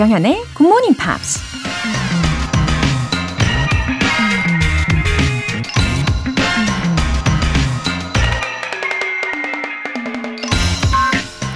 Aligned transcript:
Good 0.00 0.62
Morning 0.62 0.96
Pops. 0.96 1.38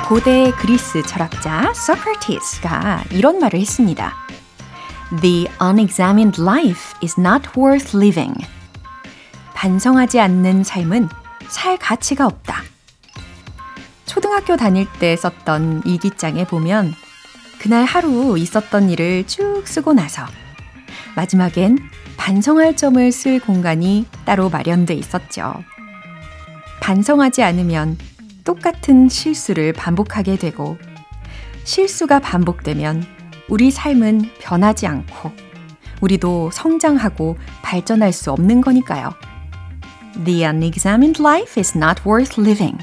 고대 0.06 0.50
그리스 0.58 1.02
철학자 1.04 1.70
Socrates가 1.70 3.04
이런 3.12 3.38
말을 3.38 3.58
했습니다. 3.60 4.12
The 5.22 5.46
unexamined 5.62 6.38
life 6.38 6.98
is 7.02 7.18
not 7.18 7.48
worth 7.56 7.96
living. 7.96 8.34
반성하지 9.54 10.20
않는 10.20 10.64
삶은 10.64 11.08
살 11.48 11.78
가치가 11.78 12.26
없다. 12.26 12.62
초등학교 14.04 14.58
다닐 14.58 14.86
때 14.98 15.16
썼던 15.16 15.84
일기장에 15.86 16.44
보면 16.44 16.94
그날 17.64 17.86
하루 17.86 18.36
있었던 18.36 18.90
일을 18.90 19.26
쭉 19.26 19.62
쓰고 19.64 19.94
나서 19.94 20.26
마지막엔 21.16 21.78
반성할 22.18 22.76
점을 22.76 23.10
쓸 23.10 23.40
공간이 23.40 24.04
따로 24.26 24.50
마련돼 24.50 24.92
있었죠. 24.92 25.64
반성하지 26.82 27.42
않으면 27.42 27.96
똑같은 28.44 29.08
실수를 29.08 29.72
반복하게 29.72 30.36
되고 30.36 30.76
실수가 31.64 32.18
반복되면 32.18 33.02
우리 33.48 33.70
삶은 33.70 34.32
변하지 34.40 34.86
않고 34.86 35.32
우리도 36.02 36.50
성장하고 36.52 37.38
발전할 37.62 38.12
수 38.12 38.30
없는 38.30 38.60
거니까요. 38.60 39.14
The 40.26 40.42
unexamined 40.44 41.22
life 41.22 41.58
is 41.58 41.78
not 41.78 42.02
worth 42.06 42.38
living. 42.38 42.76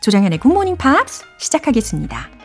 조정현의 0.00 0.38
굿모닝 0.38 0.78
팝스 0.78 1.24
시작하겠습니다. 1.36 2.39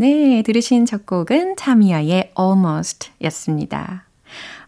네, 0.00 0.40
들으신 0.40 0.86
첫 0.86 1.04
곡은 1.04 1.56
타미야의 1.56 2.32
Almost 2.40 3.10
였습니다. 3.24 4.06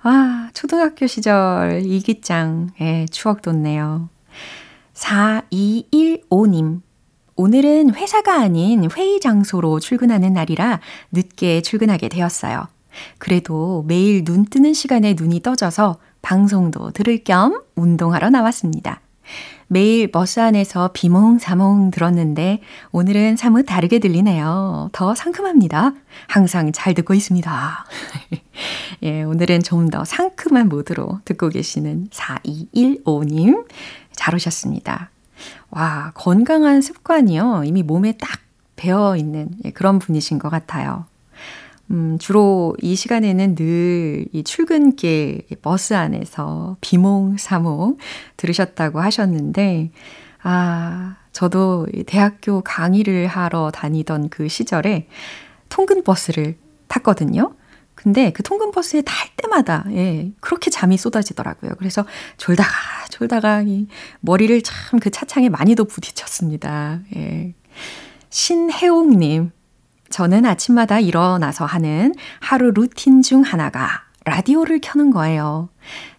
아, 0.03 0.51
초등학교 0.53 1.07
시절 1.07 1.81
일기장의 1.87 3.09
추억 3.11 3.41
돋네요. 3.41 4.11
4215님. 4.93 6.83
오늘은 7.37 7.95
회사가 7.95 8.43
아닌 8.43 8.87
회의 8.95 9.21
장소로 9.21 9.81
출근하는 9.81 10.35
날이라 10.35 10.81
늦게 11.13 11.63
출근하게 11.63 12.11
되었어요. 12.11 12.69
그래도 13.17 13.87
매일 13.89 14.25
눈 14.25 14.45
뜨는 14.45 14.75
시간에 14.75 15.15
눈이 15.15 15.41
떠져서 15.41 15.99
방송도 16.21 16.91
들을 16.91 17.25
겸 17.25 17.63
운동하러 17.75 18.29
나왔습니다. 18.29 19.01
매일 19.69 20.11
버스 20.11 20.39
안에서 20.41 20.91
비몽사몽 20.93 21.91
들었는데 21.91 22.61
오늘은 22.91 23.37
사뭇 23.37 23.65
다르게 23.65 23.99
들리네요. 24.01 24.91
더 24.93 25.15
상큼합니다. 25.15 25.95
항상 26.27 26.73
잘 26.73 26.93
듣고 26.95 27.15
있습니다. 27.15 27.87
예, 29.03 29.23
오늘은 29.23 29.63
좀 29.63 29.91
더 29.91 30.05
상큼한 30.05 30.69
모드로 30.69 31.21
듣고 31.25 31.49
계시는 31.49 32.09
4215님. 32.11 33.67
잘 34.13 34.35
오셨습니다. 34.35 35.11
와, 35.71 36.13
건강한 36.15 36.81
습관이요. 36.81 37.65
이미 37.65 37.83
몸에 37.83 38.13
딱 38.13 38.29
배어 38.77 39.17
있는 39.17 39.51
예, 39.65 39.71
그런 39.71 39.99
분이신 39.99 40.39
것 40.39 40.49
같아요. 40.51 41.07
음, 41.93 42.19
주로 42.19 42.75
이 42.81 42.95
시간에는 42.97 43.55
늘 43.55 44.27
이 44.33 44.43
출근길 44.45 45.43
버스 45.63 45.95
안에서 45.95 46.77
비몽사몽 46.81 47.99
들으셨다고 48.37 49.01
하셨는데, 49.01 49.91
아, 50.43 51.17
저도 51.33 51.87
대학교 52.07 52.61
강의를 52.63 53.27
하러 53.27 53.71
다니던 53.71 54.29
그 54.31 54.49
시절에 54.49 55.09
통근 55.69 56.03
버스를 56.05 56.57
탔거든요. 56.89 57.55
근데 57.95 58.33
그 58.33 58.43
통근 58.43 58.71
버스에 58.73 59.03
탈 59.03 59.29
때마다 59.37 59.85
예, 59.91 60.33
그렇게 60.41 60.71
잠이 60.71 60.97
쏟아지더라고요. 60.97 61.73
그래서 61.79 62.05
졸다가 62.39 62.71
졸다가 63.11 63.63
이 63.63 63.87
머리를 64.21 64.63
참 64.63 64.99
그 65.01 65.11
차창에 65.11 65.49
많이도 65.49 65.85
부딪혔습니다. 65.85 67.01
예. 67.17 67.55
신혜옥님, 68.31 69.53
저는 70.13 70.45
아침마다 70.45 71.01
일어나서 71.01 71.65
하는 71.65 72.15
하루 72.39 72.71
루틴 72.71 73.23
중 73.23 73.41
하나가 73.43 73.89
라디오를 74.25 74.79
켜는 74.81 75.11
거예요. 75.11 75.71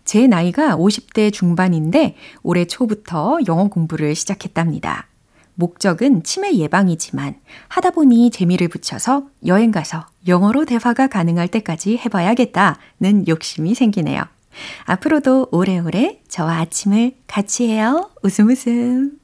제 0.03 0.27
나이가 0.27 0.75
50대 0.75 1.31
중반인데 1.31 2.15
올해 2.41 2.65
초부터 2.65 3.37
영어 3.47 3.69
공부를 3.69 4.15
시작했답니다. 4.15 5.07
목적은 5.55 6.23
치매 6.23 6.53
예방이지만 6.55 7.35
하다 7.67 7.91
보니 7.91 8.31
재미를 8.31 8.67
붙여서 8.67 9.27
여행 9.45 9.71
가서 9.71 10.07
영어로 10.27 10.65
대화가 10.65 11.07
가능할 11.07 11.47
때까지 11.47 11.97
해봐야겠다는 11.97 13.27
욕심이 13.27 13.75
생기네요. 13.75 14.23
앞으로도 14.85 15.49
오래오래 15.51 16.21
저와 16.27 16.57
아침을 16.57 17.13
같이 17.27 17.69
해요. 17.69 18.09
웃음 18.23 18.49
웃음. 18.49 19.19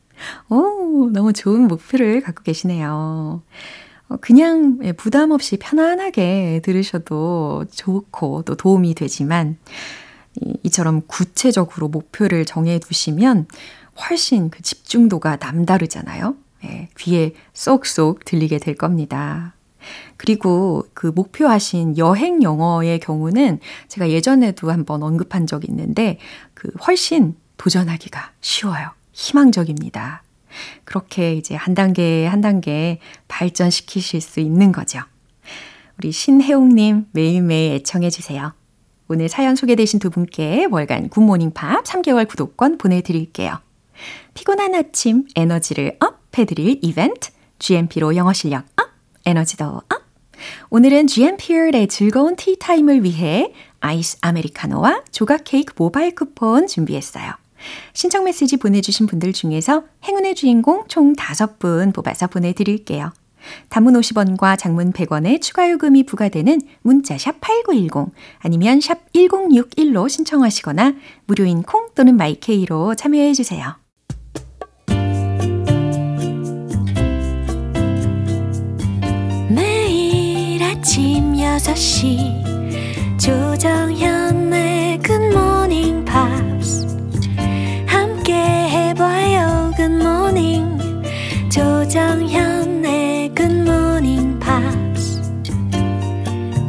오, 0.50 1.10
너무 1.12 1.34
좋은 1.34 1.68
목표를 1.68 2.22
갖고 2.22 2.44
계시네요. 2.44 3.42
어, 4.10 4.18
그냥 4.18 4.80
예, 4.84 4.92
부담 4.92 5.32
없이 5.32 5.58
편안하게 5.58 6.62
들으셔도 6.64 7.66
좋고 7.72 8.44
또 8.44 8.56
도움이 8.56 8.96
되지만 8.96 9.58
이처럼 10.64 11.02
구체적으로 11.08 11.88
목표를 11.88 12.46
정해 12.46 12.80
두시면 12.80 13.48
훨씬 14.10 14.50
그 14.50 14.62
집중도가 14.62 15.38
남다르잖아요. 15.38 16.36
예, 16.66 16.90
귀에 16.98 17.34
쏙쏙 17.54 18.26
들리게 18.26 18.58
될 18.58 18.76
겁니다. 18.76 19.54
그리고 20.18 20.86
그 20.94 21.08
목표하신 21.08 21.98
여행 21.98 22.44
영어의 22.44 23.00
경우는 23.00 23.60
제가 23.88 24.10
예전에도 24.10 24.72
한번 24.72 25.04
언급한 25.04 25.48
적이 25.48 25.68
있는데 25.70 26.20
그 26.54 26.70
훨씬 26.86 27.36
도전하기가 27.58 28.32
쉬워요. 28.42 28.90
희망적입니다. 29.14 30.24
그렇게 30.84 31.34
이제 31.34 31.56
한 31.56 31.76
단계 31.76 32.26
한 32.26 32.42
단계 32.42 33.00
발전시키실 33.28 34.22
수 34.22 34.40
있는 34.40 34.72
거죠. 34.72 35.00
우리 35.98 36.12
신혜웅님 36.12 37.08
매일매일 37.12 37.74
애청해 37.74 38.10
주세요. 38.10 38.54
오늘 39.08 39.28
사연 39.28 39.56
소개되신 39.56 40.00
두 40.00 40.10
분께 40.10 40.68
월간 40.70 41.10
굿모닝 41.10 41.52
팝 41.52 41.84
3개월 41.84 42.28
구독권 42.28 42.78
보내드릴게요. 42.78 43.60
피곤한 44.34 44.76
아침 44.76 45.26
에너지를 45.36 45.98
up 46.00 46.20
해드릴 46.38 46.80
이벤트 46.82 47.32
GMP로 47.58 48.16
영어 48.16 48.34
실력 48.34 48.66
up, 48.78 48.90
에너지도 49.26 49.66
up. 49.66 49.84
오늘은 50.70 51.08
GMP의 51.08 51.88
즐거운 51.88 52.36
티타임을 52.36 53.04
위해 53.04 53.52
아이스 53.82 54.18
아메리카노와 54.22 55.04
조각 55.12 55.42
케이크 55.44 55.74
모바일 55.76 56.16
쿠폰 56.16 56.68
준비했어요. 56.68 57.34
신청 57.94 58.24
메시지 58.24 58.58
보내주신 58.58 59.08
분들 59.08 59.34
중에서 59.34 59.84
행운의 60.04 60.36
주인공 60.36 60.86
총 60.88 61.14
5분 61.16 61.94
뽑아서 61.94 62.28
보내드릴게요. 62.28 63.12
단문 63.70 63.94
50원과 63.94 64.58
장문 64.58 64.92
100원의 64.92 65.42
추가 65.42 65.70
요금이 65.70 66.04
부과되는 66.04 66.62
문자 66.82 67.18
샵 67.18 67.40
8910 67.42 68.14
아니면 68.40 68.82
샵 68.82 69.12
1061로 69.14 70.10
신청하시거나 70.10 70.96
무료인 71.26 71.64
콩 71.64 71.90
또는 71.96 72.18
마이케이로 72.18 72.96
참여해 72.96 73.34
주세요. 73.34 73.76
매일 79.50 80.62
아침 80.64 81.34
6시 81.34 83.20
조정현의 83.20 85.00
굿모닝 85.00 86.06
팝 86.06 86.19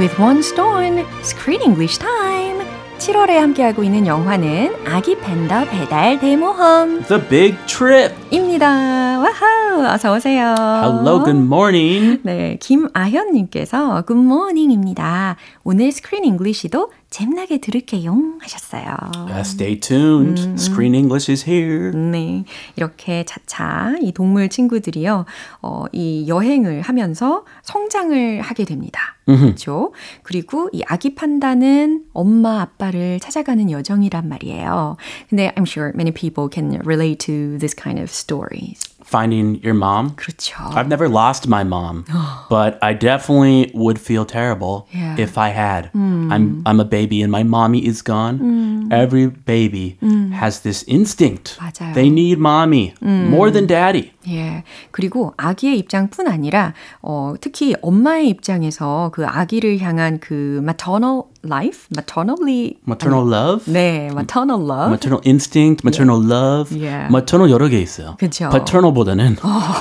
with 0.00 0.18
one 0.18 0.38
stone. 0.38 1.04
Screen 1.22 1.60
English 1.60 1.98
time. 1.98 2.64
7월에 2.98 3.36
함께하고 3.36 3.82
있는 3.82 4.06
영화는 4.06 4.74
아기 4.86 5.16
팬더 5.18 5.66
배달 5.66 6.18
대모험 6.18 7.02
The 7.06 7.22
Big 7.28 7.56
Trip. 7.66 8.14
입니다. 8.30 9.18
와우, 9.18 9.84
어서 9.86 10.14
오세요. 10.14 10.54
Hello, 10.58 11.22
good 11.24 11.38
morning. 11.38 12.20
네, 12.22 12.56
김아현님께서 12.60 14.04
Good 14.06 14.22
morning입니다. 14.24 15.36
오늘 15.64 15.92
스크린 15.92 16.24
잉글리시도 16.24 16.90
잼나게 17.10 17.58
들을게요 17.58 18.38
하셨어요. 18.40 18.96
Uh, 19.28 19.40
stay 19.40 19.78
tuned. 19.78 20.40
Screen 20.56 20.94
English 20.94 21.28
is 21.30 21.44
here. 21.48 21.90
네, 21.92 22.44
이렇게 22.76 23.24
차차 23.24 23.96
이 24.00 24.12
동물 24.12 24.48
친구들이요, 24.48 25.24
어, 25.62 25.84
이 25.92 26.26
여행을 26.28 26.82
하면서 26.82 27.44
성장을 27.64 28.40
하게 28.42 28.64
됩니다. 28.64 29.16
그렇죠? 29.26 29.92
그리고 30.24 30.68
이 30.72 30.82
아기 30.88 31.14
판다는 31.14 32.02
엄마 32.12 32.62
아빠를 32.62 33.20
찾아가는 33.20 33.70
여정이란 33.70 34.28
말이에요. 34.28 34.96
근데 35.28 35.52
I'm 35.56 35.62
sure 35.66 35.92
many 35.94 36.10
people 36.12 36.48
can 36.52 36.80
relate 36.84 37.18
to 37.26 37.56
this 37.58 37.74
kind 37.74 38.00
of 38.00 38.10
stories. 38.10 38.80
Finding 39.04 39.60
your 39.64 39.74
mom. 39.74 40.14
그렇죠. 40.16 40.56
I've 40.74 40.86
never 40.86 41.08
lost 41.08 41.48
my 41.48 41.62
mom, 41.64 42.04
but 42.48 42.78
I 42.82 42.92
definitely 42.94 43.70
would 43.74 43.98
feel 44.00 44.24
terrible 44.24 44.86
Yeah. 44.94 45.16
if 45.18 45.36
I 45.38 45.50
had. 45.50 45.90
I'm 45.94 46.62
I'm 46.64 46.78
a 46.80 46.84
baby 46.84 46.99
and 47.21 47.31
my 47.31 47.43
mommy 47.43 47.85
is 47.85 48.01
gone. 48.01 48.89
Every 48.91 49.27
baby 49.27 49.97
has 50.33 50.61
this 50.61 50.83
instinct. 50.87 51.57
맞아요. 51.59 51.93
They 51.93 52.09
need 52.09 52.37
mommy 52.39 52.93
more 53.01 53.49
than 53.51 53.65
daddy. 53.67 54.11
예. 54.28 54.64
그리고 54.90 55.32
아기의 55.36 55.78
입장뿐 55.78 56.28
아니라, 56.28 56.74
어, 57.00 57.34
특히 57.40 57.74
엄마의 57.80 58.28
입장에서 58.28 59.10
그 59.14 59.26
아기를 59.26 59.80
향한 59.80 60.18
그 60.20 60.60
maternal 60.62 61.22
life? 61.44 61.86
maternally. 61.96 62.74
Maternal 62.86 63.32
love, 63.32 63.72
네, 63.72 64.06
maternal 64.12 64.60
love. 64.60 64.88
maternal 64.90 65.20
instinct, 65.24 65.86
maternal 65.86 66.20
love, 66.30 66.76
Yeah. 66.76 67.06
maternal 67.08 67.50
여러 67.50 67.68
개 67.68 67.80
있어요. 67.80 68.16
그쵸. 68.18 68.50
paternal보다는 68.50 69.36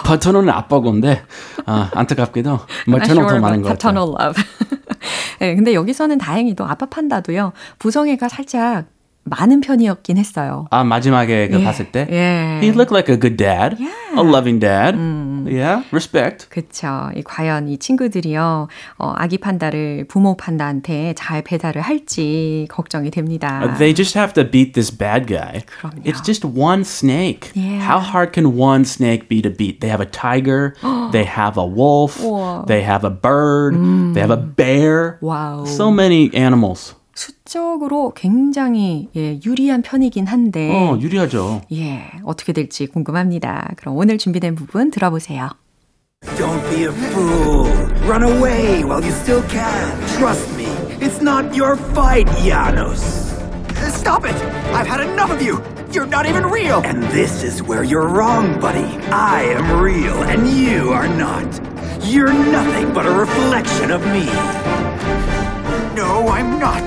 paternal은 0.06 0.50
아빠 0.50 0.80
건데 0.80 1.22
아, 1.66 1.90
안타깝게도 1.94 2.60
maternal 2.88 3.28
더 3.28 3.40
많은 3.40 3.62
것 3.62 3.70
같아요. 3.70 3.94
paternal 3.94 4.16
love. 4.18 4.44
네, 5.40 5.56
근데 5.56 5.74
여기서는 5.74 6.18
다행히도 6.18 6.66
아빠 6.66 6.86
판다도요, 6.86 7.52
부성애가 7.80 8.30
살짝 8.30 8.86
많은 9.27 9.63
편이었긴 9.63 10.19
했어요. 10.19 10.67
아 10.71 10.85
마지막에 10.85 11.49
그 11.49 11.59
예. 11.59 11.65
봤을 11.65 11.91
때 11.91 12.07
예. 12.11 12.59
he 12.63 12.69
looked 12.73 12.93
like 12.93 13.09
a 13.11 13.19
good 13.19 13.37
dad, 13.37 13.75
Yeah. 13.81 14.21
a 14.21 14.23
loving 14.23 14.61
dad. 14.61 14.99
Yeah, 15.47 15.85
respect. 15.93 16.49
그쵸. 16.51 17.11
이 17.17 17.23
과연 17.23 17.69
이 17.69 17.79
친구들이요, 17.79 18.69
어, 18.99 19.13
아기 19.17 19.37
판다를 19.39 20.05
부모 20.09 20.37
판다한테 20.37 21.15
잘 21.17 21.43
배달을 21.43 21.81
할지 21.83 22.67
걱정이 22.71 23.11
됩니다. 23.11 23.61
Uh, 23.63 23.77
They 23.79 23.95
just 23.95 24.17
have 24.19 24.33
to 24.35 24.45
beat 24.45 24.73
this 24.75 24.91
bad 24.91 25.27
guy. 25.27 25.63
그럼요. 25.81 26.03
It's 26.05 26.23
just 26.23 26.47
one 26.47 26.81
snake. 26.83 27.51
Yeah. 27.55 27.81
How 27.81 28.01
hard 28.01 28.33
can 28.33 28.59
one 28.59 28.85
snake 28.85 29.29
be 29.29 29.41
to 29.43 29.51
beat? 29.51 29.81
They 29.81 29.89
have 29.91 30.01
a 30.05 30.09
tiger, 30.11 30.75
they 31.13 31.25
have 31.25 31.57
a 31.59 31.65
wolf, 31.67 32.21
우와. 32.21 32.67
they 32.67 32.83
have 32.85 33.05
a 33.05 33.11
bird, 33.13 33.73
they 34.15 34.21
have 34.21 34.33
a 34.33 34.41
bear. 34.41 35.17
와우. 35.21 35.65
So 35.67 35.91
many 35.91 36.29
animals. 36.37 36.95
수적으로 37.50 38.14
굉장히 38.16 39.10
예, 39.16 39.40
유리한 39.44 39.82
편이긴 39.82 40.28
한데, 40.28 40.72
어, 40.72 41.00
유리하죠. 41.00 41.62
예, 41.72 42.12
어떻게 42.24 42.54
될지 42.54 42.86
궁금합니다. 42.86 43.72
그럼 43.76 43.98
오늘 43.98 44.20
준비된 44.20 44.54
부분 44.54 44.92
들어보세요. 44.92 45.50
Don't 46.38 46.62
be 46.70 46.84
a 46.84 46.92
fool. 46.92 47.68
Run 48.08 48.22
away 48.22 48.84
while 48.84 49.02
you 49.02 49.12
still 49.24 49.42
can. 49.50 50.00
Trust 50.20 50.48
me, 50.56 50.68
it's 51.02 51.24
not 51.24 51.58
your 51.58 51.76
fight, 51.96 52.30
Janos. 52.46 53.02
Stop 53.98 54.30
it! 54.30 54.36
I've 54.72 54.86
had 54.86 55.02
enough 55.02 55.32
of 55.32 55.42
you! 55.42 55.58
You're 55.92 56.06
not 56.06 56.28
even 56.30 56.46
real! 56.46 56.84
And 56.86 57.02
this 57.10 57.42
is 57.44 57.64
where 57.64 57.84
you're 57.84 58.08
wrong, 58.08 58.60
buddy. 58.60 58.86
I 59.10 59.42
am 59.58 59.82
real, 59.82 60.22
and 60.30 60.46
you 60.48 60.94
are 60.94 61.08
not. 61.18 61.50
You're 62.06 62.32
nothing 62.32 62.94
but 62.94 63.08
a 63.08 63.12
reflection 63.12 63.90
of 63.90 64.06
me. 64.14 64.30
No, 65.98 66.30
I'm 66.30 66.60
not. 66.60 66.86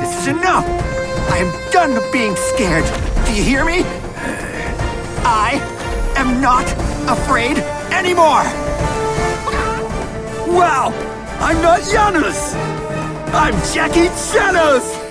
This 0.00 0.18
is 0.20 0.28
enough. 0.28 0.66
I 1.30 1.38
am 1.38 1.52
done 1.70 2.00
being 2.12 2.34
scared. 2.36 2.84
Do 3.26 3.34
you 3.34 3.42
hear 3.42 3.64
me? 3.64 3.82
I 5.24 5.60
am 6.16 6.40
not 6.40 6.64
afraid 7.08 7.58
anymore. 7.92 8.44
Wow, 10.48 10.92
I'm 11.40 11.60
not 11.60 11.82
Janus. 11.90 12.54
I'm 13.34 13.54
Jackie 13.74 14.08
Janos. 14.32 15.06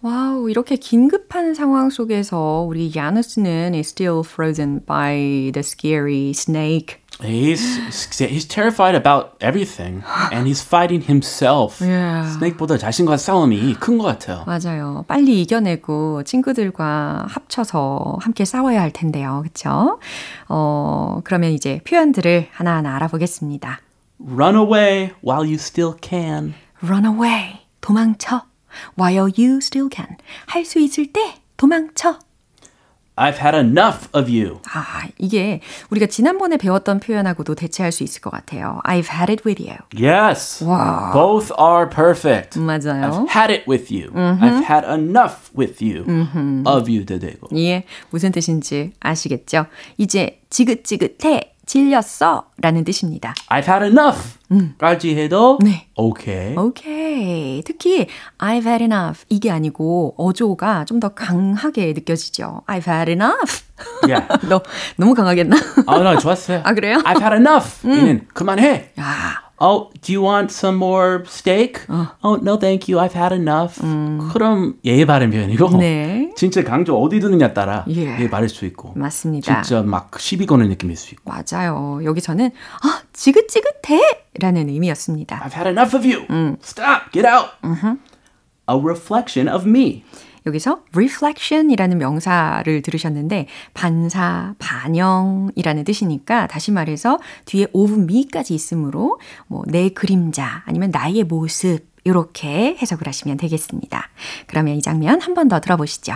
와우, 0.00 0.48
이렇게 0.48 0.76
긴급한 0.76 1.54
상황 1.54 1.90
속에서 1.90 2.64
우리 2.68 2.92
야누스는 2.94 3.74
is 3.74 3.88
still 3.88 4.22
frozen 4.22 4.80
by 4.86 5.50
the 5.52 5.62
scary 5.62 6.30
snake. 6.30 7.00
He's 7.21 7.61
he's 8.19 8.45
terrified 8.45 8.95
about 8.95 9.35
everything, 9.39 10.03
and 10.31 10.47
he's 10.47 10.61
fighting 10.65 11.01
himself. 11.03 11.79
Yeah. 11.81 12.27
스네이크보다 12.33 12.77
자신과 12.77 13.17
싸움이 13.17 13.75
큰 13.79 13.97
것 13.97 14.03
같아요. 14.05 14.43
맞아요. 14.45 15.05
빨리 15.07 15.41
이겨내고 15.43 16.23
친구들과 16.23 17.25
합쳐서 17.29 18.17
함께 18.19 18.45
싸워야 18.45 18.81
할 18.81 18.91
텐데요. 18.91 19.41
그쵸? 19.43 19.99
어, 20.49 21.21
그러면 21.23 21.51
이제 21.51 21.79
표현들을 21.87 22.47
하나하나 22.51 22.95
알아보겠습니다. 22.95 23.79
Run 24.19 24.55
away 24.55 25.11
while 25.23 25.45
you 25.45 25.55
still 25.55 25.93
can. 26.01 26.55
run 26.83 27.05
away. 27.05 27.61
도망쳐. 27.81 28.41
while 28.99 29.31
you 29.37 29.57
still 29.57 29.87
can. 29.93 30.17
할 30.47 30.65
수 30.65 30.79
있을 30.79 31.13
때 31.13 31.35
도망쳐. 31.57 32.17
I've 33.15 33.37
had 33.37 33.55
enough 33.55 34.09
of 34.15 34.27
you. 34.27 34.59
아, 34.73 35.07
이게 35.19 35.61
우리가 35.91 36.07
지난번에 36.07 36.57
배웠던 36.57 36.99
표현하고도 36.99 37.53
대체할 37.55 37.91
수 37.91 38.03
있을 38.03 38.21
것 38.21 38.31
같아요. 38.31 38.79
I've 38.85 39.09
had 39.11 39.31
it 39.31 39.43
with 39.45 39.61
you. 39.61 39.77
Yes. 39.95 40.63
Wow. 40.63 41.11
Both 41.13 41.51
are 41.59 41.87
perfect. 41.87 42.57
맞아요. 42.59 43.27
I've 43.27 43.29
had 43.29 43.53
it 43.53 43.69
with 43.69 43.93
you. 43.93 44.11
I've 44.15 44.65
had 44.65 44.83
enough 44.87 45.51
with 45.55 45.83
you. 45.83 46.03
Of 46.65 46.89
you도 46.89 47.19
되고. 47.19 47.49
예, 47.55 47.85
무슨 48.09 48.31
뜻인지 48.31 48.93
아시겠죠? 48.99 49.67
이제 49.97 50.39
지긋지긋해, 50.49 51.52
질렸어 51.65 52.45
라는 52.57 52.83
뜻입니다. 52.83 53.33
I've 53.49 53.67
had 53.67 53.85
enough. 53.85 54.37
까지 54.77 55.15
해도 55.17 55.57
네. 55.63 55.87
okay. 55.95 56.55
오케이. 56.57 57.61
특히 57.65 58.07
I've 58.37 58.65
had 58.67 58.83
enough 58.83 59.25
이게 59.29 59.49
아니고 59.49 60.13
어조가 60.17 60.85
좀 60.85 60.99
더 60.99 61.09
강하게 61.09 61.93
느껴지죠. 61.93 62.61
I've 62.67 62.87
had 62.87 63.11
enough. 63.11 63.63
Yeah. 64.07 64.27
너 64.47 64.61
너무 64.97 65.13
강하겠나? 65.15 65.55
아, 65.87 65.99
나 65.99 66.17
좋았어요. 66.17 66.61
아, 66.63 66.73
그래요? 66.73 66.97
I've 67.05 67.21
had 67.21 67.35
enough. 67.35 67.81
이는 67.87 68.27
그만해. 68.33 68.91
아, 68.97 69.42
Oh, 69.65 69.89
do 70.01 70.11
you 70.11 70.21
want 70.21 70.51
some 70.51 70.75
more 70.75 71.23
steak? 71.25 71.79
Oh, 72.21 72.37
no, 72.41 72.57
thank 72.57 72.91
you. 72.91 72.99
I've 72.99 73.15
had 73.15 73.33
enough. 73.33 73.79
그럼 74.33 74.75
예의 74.83 75.05
바른 75.05 75.31
표현이고. 75.31 75.77
네. 75.77 76.31
진짜 76.35 76.61
강조 76.65 77.01
어디 77.01 77.21
두느냐 77.21 77.53
따라 77.53 77.85
예. 77.87 78.19
예의 78.19 78.29
바를 78.29 78.49
수 78.49 78.65
있고. 78.65 78.91
맞습니다. 78.97 79.61
진짜 79.61 79.81
막 79.81 80.19
시비 80.19 80.45
거는 80.45 80.67
느낌일 80.67 80.97
수 80.97 81.15
있고. 81.15 81.31
맞아요. 81.31 82.01
여기서는 82.03 82.51
아, 82.81 83.01
지긋지긋해 83.13 84.01
라는 84.41 84.67
의미였습니다. 84.67 85.39
I've 85.39 85.53
had 85.53 85.69
enough 85.69 85.95
of 85.95 86.05
you. 86.05 86.25
Stop. 86.61 87.11
Get 87.13 87.25
out. 87.25 87.51
A 88.69 88.77
reflection 88.77 89.47
of 89.47 89.65
me. 89.65 90.03
여기서 90.45 90.81
reflection이라는 90.93 91.97
명사를 91.97 92.81
들으셨는데 92.81 93.47
반사, 93.73 94.55
반영이라는 94.59 95.83
뜻이니까 95.83 96.47
다시 96.47 96.71
말해서 96.71 97.19
뒤에 97.45 97.67
of 97.73 98.03
me까지 98.03 98.53
있으므로 98.53 99.19
뭐 99.47 99.63
내 99.67 99.89
그림자 99.89 100.61
아니면 100.65 100.91
나의 100.91 101.23
모습 101.23 101.79
이렇게 102.03 102.75
해석을 102.81 103.07
하시면 103.07 103.37
되겠습니다. 103.37 104.09
그러면 104.47 104.75
이 104.75 104.81
장면 104.81 105.21
한 105.21 105.33
번 105.33 105.47
더 105.47 105.59
들어보시죠. 105.61 106.13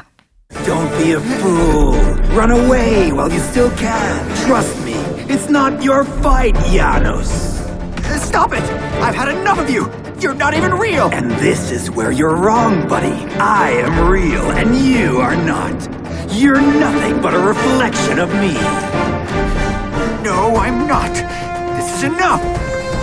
Don't 0.65 0.98
be 0.98 1.12
a 1.12 1.17
fool. 1.17 1.96
Run 2.36 2.51
away 2.51 3.12
while 3.12 3.29
you 3.31 3.39
still 3.39 3.69
can. 3.77 4.36
Trust 4.46 4.77
me, 4.86 4.93
it's 5.27 5.50
not 5.50 5.84
your 5.86 6.05
fight, 6.19 6.55
Janos. 6.72 7.55
Stop 8.19 8.53
it! 8.53 8.63
I've 9.01 9.15
had 9.15 9.29
enough 9.29 9.60
of 9.60 9.69
you! 9.69 9.88
You're 10.19 10.33
not 10.33 10.55
even 10.55 10.74
real! 10.74 11.09
And 11.13 11.29
this 11.33 11.69
is 11.69 11.91
where 11.91 12.12
you're 12.12 12.36
wrong, 12.36 12.88
buddy. 12.88 13.13
I 13.39 13.69
am 13.69 14.09
real, 14.09 14.50
and 14.50 14.75
you 14.75 15.17
are 15.19 15.36
not. 15.36 15.75
You're 16.33 16.59
nothing 16.59 17.21
but 17.21 17.36
a 17.36 17.39
reflection 17.39 18.17
of 18.17 18.33
me. 18.33 18.53
No, 20.24 20.55
I'm 20.57 20.88
not. 20.88 21.13
This 21.77 21.97
is 21.97 22.03
enough. 22.03 22.41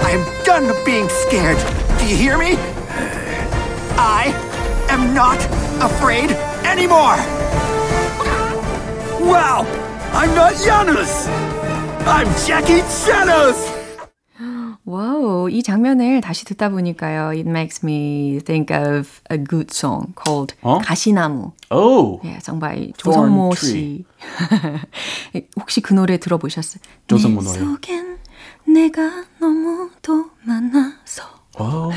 I 0.03 0.11
am 0.11 0.45
done 0.45 0.75
being 0.85 1.09
scared. 1.09 1.57
Do 2.01 2.07
you 2.09 2.17
hear 2.17 2.37
me? 2.37 2.57
I 3.97 4.35
am 4.91 5.15
not 5.15 5.39
afraid 5.81 6.33
anymore. 6.67 7.17
Wow, 9.25 9.65
I'm 10.13 10.35
not 10.35 10.55
Janus. 10.65 11.29
I'm 12.07 12.27
Jackie 12.45 12.83
Janos. 13.07 13.74
Wow, 14.95 15.51
이 15.51 15.65
장면을 15.65 16.21
다시 16.21 16.45
듣다 16.45 16.69
보니까요. 16.69 17.31
It 17.31 17.49
makes 17.49 17.85
me 17.85 18.39
think 18.45 18.73
of 18.77 19.21
a 19.33 19.43
good 19.43 19.67
song 19.73 20.15
called 20.15 20.55
어? 20.63 20.79
가시나무. 20.79 21.51
Oh, 21.71 22.21
예, 22.25 22.39
정말 22.39 22.93
조성모 22.97 23.57
씨. 23.57 24.05
혹시 25.59 25.81
그 25.81 25.95
노래 25.95 26.19
들어보셨어요? 26.19 26.81
조성모 27.09 27.29
노래. 27.29 27.43
내 27.43 27.59
속엔 27.59 28.19
내가 28.69 29.25
너무도 29.41 30.31
많아서. 30.45 31.25
oh. 31.59 31.93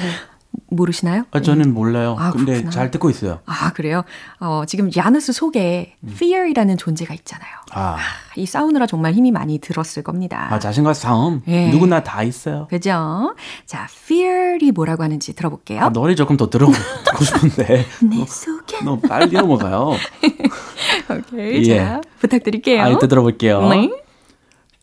모르시나요? 0.70 1.24
아, 1.32 1.42
저는 1.42 1.74
몰라요. 1.74 2.16
아, 2.20 2.32
근데 2.32 2.54
그렇구나. 2.54 2.72
잘 2.72 2.92
듣고 2.92 3.10
있어요. 3.10 3.40
아, 3.46 3.72
그래요? 3.74 4.04
어, 4.40 4.64
지금 4.68 4.90
야누스 4.96 5.32
속에 5.32 5.96
fear이라는 6.08 6.78
존재가 6.78 7.14
있잖아요. 7.14 7.50
아, 7.72 7.98
이 8.36 8.46
싸우느라 8.46 8.86
정말 8.86 9.14
힘이 9.14 9.32
많이 9.32 9.60
들었을 9.60 10.04
겁니다. 10.04 10.48
아 10.52 10.60
자신과 10.60 10.94
싸움 10.94 11.42
예. 11.48 11.70
누구나 11.70 12.04
다 12.04 12.24
있어요. 12.24 12.68
그죠? 12.70 13.36
자, 13.66 13.88
fear이 13.90 14.72
뭐라고 14.72 15.04
하는지 15.04 15.34
들어볼게요. 15.34 15.82
아, 15.82 15.90
노래 15.90 16.16
조금 16.16 16.36
더 16.38 16.50
들어 16.50 16.68
듣고 17.06 17.24
싶은데 17.24 17.86
내 18.04 18.26
속엔 18.26 18.84
너무 18.86 19.00
빨리 19.02 19.32
넘어가요. 19.32 19.94
오케이, 21.10 21.70
예. 21.70 21.78
자, 21.78 22.02
부탁드릴게요. 22.20 22.84
아, 22.84 22.90
이따 22.90 23.08
들어볼게요. 23.08 23.70
네. 23.70 23.90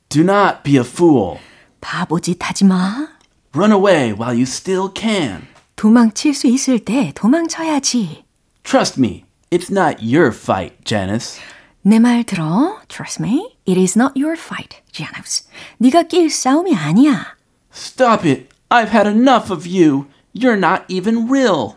Do 0.09 0.23
not 0.23 0.59
be 0.63 0.75
a 0.77 0.81
fool. 0.81 1.39
바보짓 1.81 2.39
하지 2.41 2.65
마. 2.65 3.09
Run 3.55 3.73
away 3.73 4.13
while 4.13 4.35
you 4.35 4.43
still 4.43 4.89
can. 4.97 5.43
도망칠 5.77 6.35
수 6.35 6.47
있을 6.47 6.79
때 6.79 7.13
도망쳐야지. 7.15 8.25
Trust 8.63 8.99
me, 9.01 9.25
it's 9.51 9.71
not 9.71 9.99
your 10.03 10.29
fight, 10.35 10.77
Janice. 10.85 11.41
내 11.83 11.99
말 11.99 12.25
들어. 12.25 12.81
Trust 12.89 13.23
me. 13.23 13.57
It 13.67 13.79
is 13.79 13.99
not 13.99 14.15
your 14.19 14.39
fight, 14.41 14.81
Janus. 14.91 15.47
네가 15.79 16.05
낄 16.05 16.31
싸움이 16.31 16.75
아니야. 16.75 17.37
Stop 17.75 18.27
it. 18.27 18.49
I've 18.71 18.91
had 18.91 19.07
enough 19.09 19.53
of 19.53 19.69
you. 19.69 20.07
You're 20.35 20.57
not 20.57 20.85
even 20.89 21.29
real. 21.29 21.75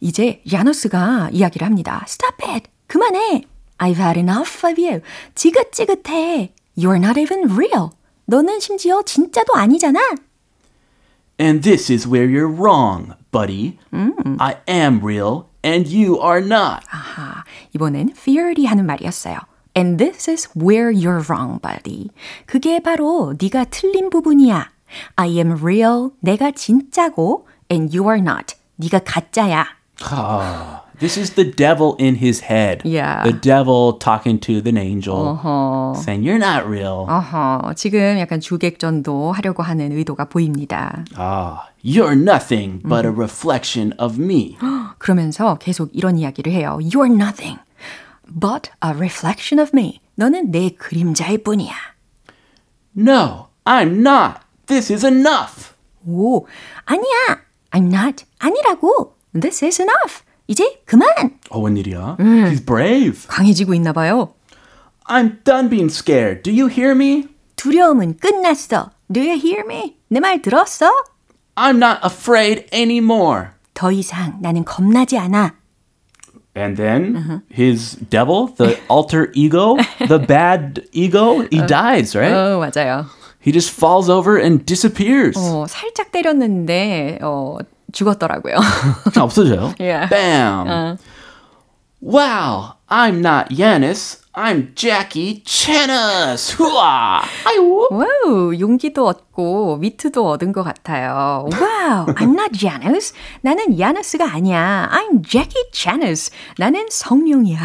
이제 0.00 0.42
야누스가 0.50 1.30
이야기를 1.32 1.66
합니다. 1.66 2.04
Stop 2.06 2.44
it. 2.46 2.68
그만해. 2.86 3.44
I've 3.78 3.96
had 3.98 4.18
enough 4.18 4.66
of 4.66 4.78
you. 4.80 5.00
지긋지긋해. 5.34 6.52
You're 6.76 6.98
not 7.02 7.18
even 7.18 7.50
real. 7.50 7.90
너는 8.26 8.60
심지어 8.60 9.02
진짜도 9.02 9.54
아니잖아. 9.54 9.98
And 11.39 11.63
this 11.63 11.89
is 11.89 12.07
where 12.07 12.29
you're 12.29 12.47
wrong, 12.47 13.15
buddy. 13.31 13.79
I 13.91 14.57
am 14.67 15.01
real, 15.03 15.49
and 15.63 15.87
you 15.87 16.19
are 16.21 16.41
not. 16.41 16.83
아하, 16.91 17.43
이번엔 17.73 18.13
fearly 18.15 18.65
하는 18.67 18.85
말이었어요. 18.85 19.39
And 19.75 19.97
this 19.97 20.29
is 20.29 20.47
where 20.55 20.91
you're 20.91 21.23
wrong, 21.27 21.59
buddy. 21.59 22.11
그게 22.45 22.79
바로 22.79 23.33
네가 23.41 23.65
틀린 23.71 24.11
부분이야. 24.11 24.69
I 25.15 25.37
am 25.37 25.53
real. 25.53 26.11
내가 26.19 26.51
진짜고. 26.51 27.47
And 27.71 27.97
you 27.97 28.07
are 28.07 28.21
not. 28.21 28.55
네가 28.75 28.99
가짜야. 28.99 29.65
Ah, 30.03 30.83
this 30.99 31.17
is 31.17 31.33
the 31.35 31.43
devil 31.43 31.95
in 31.97 32.15
his 32.15 32.41
head. 32.41 32.81
Yeah. 32.85 33.23
The 33.23 33.33
devil 33.33 33.93
talking 33.93 34.39
to 34.41 34.61
the 34.61 34.77
angel, 34.77 35.37
saying, 35.95 36.23
You're 36.23 36.37
not 36.37 36.65
real. 36.67 37.05
어허, 37.09 37.73
지금 37.75 38.17
약간 38.19 38.39
주객전도 38.39 39.31
하려고 39.33 39.63
하는 39.63 39.91
의도가 39.91 40.25
보입니다. 40.25 41.03
Ah, 41.17 41.69
you're 41.83 42.15
nothing 42.15 42.81
but 42.87 43.05
a 43.05 43.11
reflection 43.11 43.93
of 43.99 44.19
me. 44.19 44.57
그러면서 44.97 45.55
계속 45.55 45.89
이런 45.93 46.17
이야기를 46.17 46.51
해요. 46.51 46.77
You're 46.81 47.11
nothing 47.13 47.59
but 48.27 48.69
a 48.83 48.91
reflection 48.91 49.59
of 49.59 49.71
me. 49.73 49.99
너는 50.15 50.51
내 50.51 50.69
그림자일 50.69 51.43
뿐이야. 51.43 51.73
No, 52.95 53.47
I'm 53.65 54.05
not. 54.05 54.41
This 54.67 54.91
is 54.93 55.05
enough. 55.05 55.73
오, 56.07 56.45
아니야. 56.85 57.41
I'm 57.71 57.91
not. 57.91 58.25
아니라고. 58.39 59.15
This 59.33 59.65
is 59.65 59.81
enough. 59.81 60.23
이제 60.47 60.81
그만. 60.85 61.07
Oh, 61.51 61.63
웬일이야? 61.65 62.17
He's 62.19 62.65
brave. 62.65 63.27
강해지고 63.27 63.73
있나 63.73 63.93
봐요. 63.93 64.33
I'm 65.07 65.43
done 65.43 65.69
being 65.69 65.89
scared. 65.89 66.43
Do 66.43 66.51
you 66.51 66.67
hear 66.69 66.91
me? 66.91 67.27
두려움은 67.55 68.17
끝났어. 68.17 68.91
Do 69.11 69.21
you 69.21 69.37
hear 69.37 69.63
me? 69.65 69.95
내 70.09 70.19
말 70.19 70.41
들었어? 70.41 70.91
I'm 71.55 71.77
not 71.77 71.99
afraid 72.03 72.65
anymore. 72.73 73.49
더 73.73 73.91
이상 73.91 74.39
나는 74.41 74.63
겁나지 74.65 75.17
않아. 75.17 75.55
And 76.55 76.77
then 76.77 77.41
his 77.51 77.97
devil, 78.09 78.47
the 78.57 78.77
alter 78.89 79.31
ego, 79.33 79.75
the 80.07 80.19
bad 80.19 80.83
ego, 80.91 81.41
he 81.49 81.65
dies, 81.65 82.15
right? 82.15 82.31
어, 82.33 82.59
맞아요. 82.59 83.05
he 83.43 83.51
just 83.51 83.71
falls 83.71 84.09
over 84.09 84.37
and 84.37 84.63
disappears. 84.65 85.35
어, 85.37 85.65
살짝 85.67 86.11
때렸는데 86.11 87.19
어, 87.23 87.57
죽었더라고요. 87.92 88.56
없어져요. 89.16 89.74
Yeah. 89.78 90.08
Bam. 90.08 90.98
Wow, 92.00 92.74
I'm 92.88 93.20
not 93.20 93.50
Janus. 93.50 94.22
I'm 94.34 94.72
Jackie 94.76 95.42
Chanus. 95.44 96.54
Hooah! 96.54 97.22
아이고. 97.44 97.88
Wow, 97.90 98.54
용기도 98.60 99.08
얻고 99.38 99.78
위트도 99.80 100.28
얻은 100.28 100.52
것 100.52 100.64
같아요. 100.64 101.46
Wow, 101.52 102.06
I'm 102.06 102.36
not 102.38 102.58
Janus. 102.58 103.14
나는 103.40 103.78
야누스가 103.78 104.30
아니야. 104.34 104.90
I'm 104.92 105.24
Jackie 105.24 105.62
Chanus. 105.72 106.30
나는 106.58 106.86
성룡이야. 106.90 107.58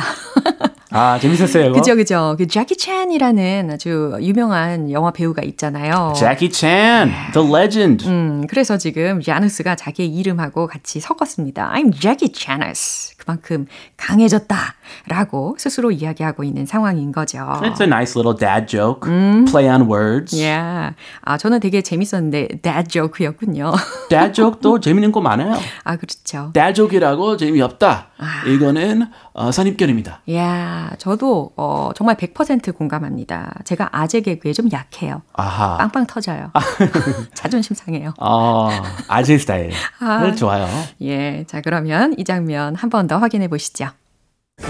아, 0.92 1.18
재밌었어요? 1.20 1.74
그죠, 1.74 1.96
그죠. 1.96 2.36
그 2.38 2.46
Jackie 2.48 2.77
Chan이라는 2.80 3.72
아주 3.74 4.15
유명한 4.22 4.92
영화 4.92 5.10
배우가 5.12 5.42
있잖아요. 5.42 6.13
Jackie 6.15 6.51
Chan, 6.51 7.12
the 7.34 7.48
legend. 7.50 8.08
음, 8.08 8.46
그래서 8.48 8.77
지금 8.77 9.20
야누스가 9.27 9.75
자기의 9.75 10.10
이름하고 10.10 10.68
같이 10.68 11.00
섞었습니다. 11.00 11.72
I'm 11.74 11.92
Jackie 12.00 12.32
Chanus. 12.31 13.13
그만큼 13.18 13.68
강해졌다라고 13.96 15.56
스스로 15.58 15.92
이야기하고 15.92 16.44
있는 16.44 16.65
상황인 16.65 17.13
거죠. 17.13 17.39
It's 17.63 17.80
a 17.80 17.88
nice 17.88 18.20
little 18.20 18.38
dad 18.38 18.68
joke. 18.68 19.10
Play 19.50 19.70
on 19.70 19.89
words. 19.89 20.36
Yeah. 20.36 20.94
아, 21.22 21.38
저는 21.38 21.62
되게 21.63 21.82
재밌었는데 21.82 22.60
dad 22.62 22.89
joke였군요. 22.89 23.72
dad 24.12 24.34
joke도 24.34 24.82
재밌는 24.82 25.13
거 25.13 25.22
많아요. 25.22 25.58
아, 25.86 25.96
그렇죠. 25.96 26.51
dad 26.53 26.74
joke이라고 26.74 27.38
재미없다. 27.38 28.08
이거는 28.48 29.08
어, 29.32 29.50
선입견입니다. 29.51 30.22
야, 30.34 30.91
저도 30.98 31.51
어, 31.55 31.91
정말 31.96 32.17
100% 32.17 32.75
공감합니다. 32.77 33.53
제가 33.63 33.89
아재 33.93 34.20
개그에 34.20 34.51
좀 34.51 34.70
약해요. 34.74 35.22
아하. 35.32 35.77
빵빵 35.77 36.05
터져요. 36.08 36.51
자존심 37.34 37.75
상해요. 37.77 38.13
어, 38.20 38.70
아재 39.08 39.38
스타일. 39.38 39.70
네, 39.70 40.36
좋아요. 40.36 40.67
예, 41.01 41.46
자 41.48 41.62
그러면 41.62 42.13
이 42.17 42.24
장면 42.25 42.75
한 42.75 42.89
번 42.89 43.08
더 43.08 43.17
확인해 43.17 43.48
보시죠. 43.48 43.88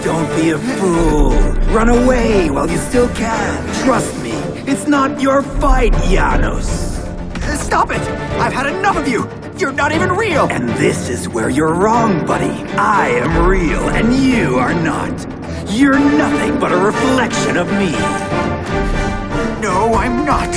Don't 0.03 0.27
be 0.35 0.51
a 0.51 0.55
fool. 0.55 1.35
Run 1.75 1.89
away 1.89 2.49
while 2.49 2.69
you 2.69 2.77
still 2.77 3.09
can. 3.13 3.65
Trust 3.83 4.15
me, 4.22 4.22
it's 4.65 4.87
not 4.87 5.21
your 5.21 5.41
fight, 5.41 5.93
Janos. 6.09 6.93
Stop 7.59 7.91
it! 7.91 8.01
I've 8.39 8.53
had 8.53 8.67
enough 8.67 8.97
of 8.97 9.07
you! 9.07 9.29
You're 9.57 9.71
not 9.71 9.91
even 9.91 10.11
real! 10.11 10.47
And 10.49 10.69
this 10.69 11.09
is 11.09 11.27
where 11.29 11.49
you're 11.49 11.73
wrong, 11.73 12.25
buddy. 12.25 12.51
I 12.77 13.09
am 13.09 13.47
real, 13.47 13.89
and 13.89 14.15
you 14.15 14.57
are 14.57 14.73
not. 14.73 15.11
You're 15.69 15.99
nothing 15.99 16.59
but 16.59 16.71
a 16.71 16.77
reflection 16.77 17.57
of 17.57 17.67
me. 17.73 17.91
No, 19.61 19.93
I'm 19.95 20.25
not. 20.25 20.51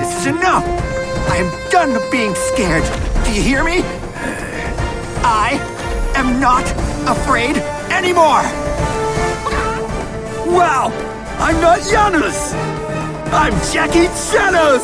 This 0.00 0.20
is 0.20 0.26
enough. 0.26 0.64
I 1.28 1.36
am 1.36 1.70
done 1.70 1.98
being 2.10 2.34
scared. 2.34 2.84
Do 3.24 3.32
you 3.32 3.42
hear 3.42 3.62
me? 3.64 3.82
I 5.22 5.58
am 6.16 6.40
not 6.40 6.64
afraid 7.08 7.56
anymore. 7.92 8.42
Wow! 10.54 10.90
I'm 11.38 11.60
not 11.60 11.80
Janus! 11.88 12.77
I'm 13.30 13.52
Jackie 13.72 14.08
Janos! 14.32 14.82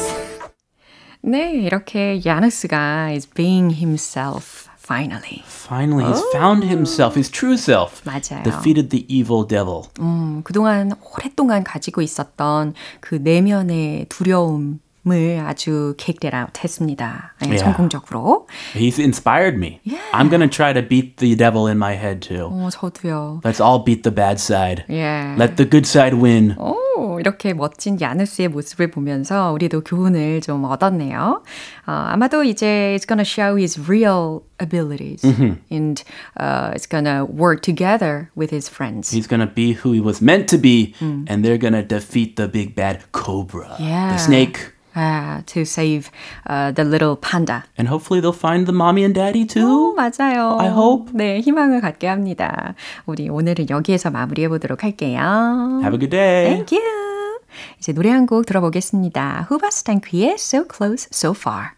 네, 1.22 1.52
이렇게 1.54 2.20
야누스가 2.24 3.10
is 3.12 3.26
being 3.26 3.70
himself 3.74 4.68
finally. 4.78 5.42
Finally, 5.46 6.04
he's 6.04 6.22
found 6.32 6.64
himself, 6.64 7.16
his 7.16 7.30
true 7.30 7.56
self. 7.56 8.02
맞아요. 8.04 8.42
Defeated 8.44 8.90
the 8.90 9.06
evil 9.08 9.46
devil. 9.46 9.88
음, 9.98 10.42
그동안 10.44 10.92
오랫동안 11.00 11.64
가지고 11.64 12.02
있었던 12.02 12.74
그 13.00 13.14
내면의 13.14 14.06
두려움 14.10 14.80
을 15.07 15.39
아주 15.39 15.95
kicked 15.97 16.27
it 16.27 16.35
out 16.35 16.59
했습니다. 16.63 17.33
네, 17.41 17.47
Yeah. 17.49 17.63
성공적으로. 17.63 18.45
He's 18.75 18.99
inspired 18.99 19.55
me. 19.57 19.79
I'm 20.13 20.29
going 20.29 20.41
to 20.41 20.47
try 20.49 20.71
to 20.73 20.81
beat 20.87 21.17
the 21.17 21.35
devil 21.35 21.67
in 21.67 21.77
my 21.77 21.95
head 21.95 22.19
too. 22.21 22.49
어, 22.51 22.69
저도요. 22.69 23.41
Let's 23.43 23.59
all 23.63 23.83
beat 23.83 24.03
the 24.03 24.13
bad 24.13 24.37
side. 24.39 24.83
예. 24.89 25.33
Let 25.39 25.55
the 25.55 25.65
good 25.67 25.87
side 25.87 26.15
win. 26.15 26.53
오, 26.59 27.19
이렇게 27.19 27.53
멋진 27.53 27.99
야누스의 27.99 28.49
모습을 28.49 28.91
보면서 28.91 29.51
우리도 29.53 29.81
교훈을 29.81 30.41
좀 30.41 30.65
얻었네요. 30.65 31.41
어, 31.87 31.91
아마도 31.91 32.43
이제 32.43 32.95
it's 32.95 33.07
gonna 33.07 33.23
show 33.25 33.57
his 33.57 33.79
real 33.79 34.41
abilities 34.61 35.23
and 35.71 36.03
uh, 36.37 36.71
it's 36.75 36.85
gonna 36.85 37.25
work 37.25 37.61
together 37.63 38.29
with 38.37 38.53
his 38.53 38.69
friends. 38.69 39.09
He's 39.09 39.27
going 39.27 39.39
to 39.39 39.51
be 39.51 39.73
who 39.73 39.93
he 39.93 40.01
was 40.01 40.21
meant 40.21 40.47
to 40.49 40.59
be, 40.59 40.93
and 40.99 41.43
they're 41.43 41.57
going 41.57 41.73
to 41.73 41.81
defeat 41.81 42.35
the 42.35 42.47
big 42.47 42.75
bad 42.75 43.09
cobra, 43.13 43.75
Yeah. 43.79 44.11
the 44.11 44.19
snake. 44.19 44.72
Uh, 44.96 45.42
to 45.46 45.64
save 45.64 46.10
uh, 46.48 46.72
the 46.72 46.84
little 46.84 47.16
panda. 47.16 47.64
And 47.76 47.88
hopefully 47.88 48.20
they'll 48.20 48.32
find 48.32 48.66
the 48.66 48.72
mommy 48.72 49.04
and 49.04 49.14
daddy 49.14 49.46
too. 49.46 49.92
오, 49.92 49.94
맞아요. 49.94 50.58
I 50.60 50.68
hope. 50.68 51.12
네, 51.14 51.40
희망을 51.40 51.80
갖게 51.80 52.06
합니다. 52.08 52.74
우리 53.06 53.28
오늘은 53.28 53.70
여기에서 53.70 54.10
마무리해 54.10 54.48
보도록 54.48 54.82
할게요. 54.84 55.18
Have 55.82 55.94
a 55.94 55.98
good 55.98 56.10
day. 56.10 56.44
Thank 56.64 56.78
you. 56.78 57.38
이제 57.78 57.92
노래 57.92 58.10
한 58.10 58.26
곡 58.26 58.46
들어보겠습니다. 58.46 59.46
후바스탄크의 59.48 60.34
So 60.38 60.64
Close, 60.72 61.08
So 61.12 61.32
Far. 61.36 61.70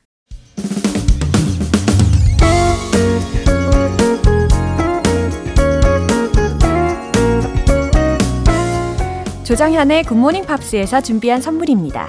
조정현의 9.45 10.05
굿모닝 10.05 10.45
팝스에서 10.45 11.01
준비한 11.01 11.41
선물입니다. 11.41 12.09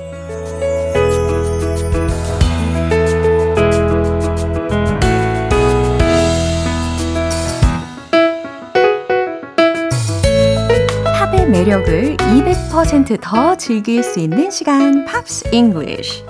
매력을 11.61 12.17
200%더 12.17 13.55
즐길 13.55 14.01
수 14.01 14.19
있는 14.19 14.49
시간, 14.49 15.05
팝스 15.05 15.49
잉글리쉬. 15.53 16.23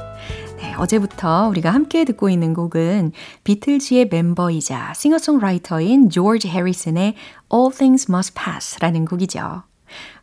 네, 0.58 0.74
어제부터 0.78 1.48
우리가 1.48 1.70
함께 1.70 2.04
듣고 2.04 2.30
있는 2.30 2.54
곡은 2.54 3.14
비틀즈의 3.46 4.10
멤버이자 4.12 4.92
싱어송라이터인 4.94 6.10
조지 6.10 6.50
해리슨의 6.50 7.16
All 7.54 7.74
Things 7.74 8.12
Must 8.12 8.34
Pass라는 8.34 9.06
곡이죠. 9.06 9.64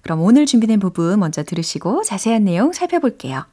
그럼 0.02 0.20
오늘 0.20 0.44
준비된 0.44 0.78
부분 0.78 1.20
먼저 1.20 1.42
들으시고 1.42 2.02
자세한 2.02 2.44
내용 2.44 2.74
살펴볼게요. 2.74 3.46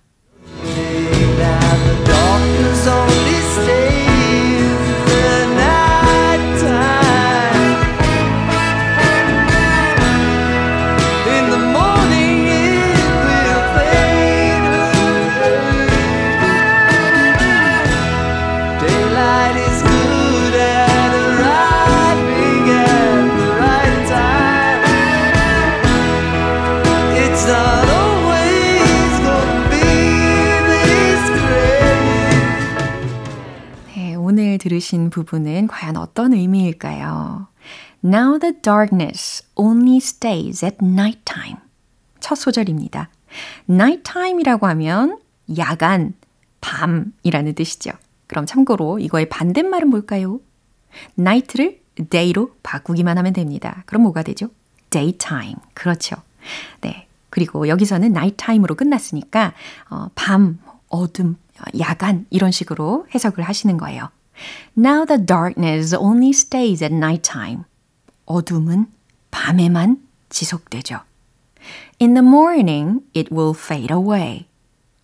들으신 34.66 35.12
부분은 35.12 35.68
과연 35.68 35.96
어떤 35.96 36.34
의미일까요? 36.34 37.48
Now 38.04 38.40
the 38.40 38.60
darkness 38.64 39.44
only 39.54 39.98
stays 39.98 40.66
at 40.66 40.78
nighttime. 40.82 41.58
첫 42.20 42.34
소절입니다. 42.34 43.10
nighttime이라고 43.70 44.66
하면 44.66 45.20
야간, 45.60 46.16
밤이라는 46.62 47.54
뜻이죠. 47.54 47.92
그럼 48.26 48.48
참고로 48.48 48.98
이거의 48.98 49.30
반대말은 49.30 49.88
뭘까요? 49.88 50.40
night를 51.20 51.80
day로 52.10 52.56
바꾸기만 52.64 53.20
하면 53.20 53.34
됩니다. 53.34 53.84
그럼 53.86 54.02
뭐가 54.02 54.24
되죠? 54.24 54.50
daytime. 54.90 55.58
그렇죠. 55.76 56.16
네. 56.82 57.08
그리고 57.30 57.68
여기서는 57.68 58.08
nighttime으로 58.08 58.74
끝났으니까 58.74 59.54
어, 59.92 60.08
밤, 60.16 60.58
어둠, 60.90 61.36
야간 61.80 62.26
이런 62.32 62.50
식으로 62.50 63.06
해석을 63.14 63.44
하시는 63.44 63.78
거예요. 63.78 64.10
Now 64.78 65.06
the 65.06 65.24
darkness 65.24 65.94
only 65.94 66.30
stays 66.30 66.84
at 66.84 66.94
nighttime. 66.94 67.64
어둠은 68.26 68.88
밤에만 69.32 70.02
지속되죠. 70.30 71.02
In 72.02 72.14
the 72.14 72.26
morning, 72.26 73.02
it 73.16 73.34
will 73.34 73.56
fade 73.56 73.94
away. 73.94 74.48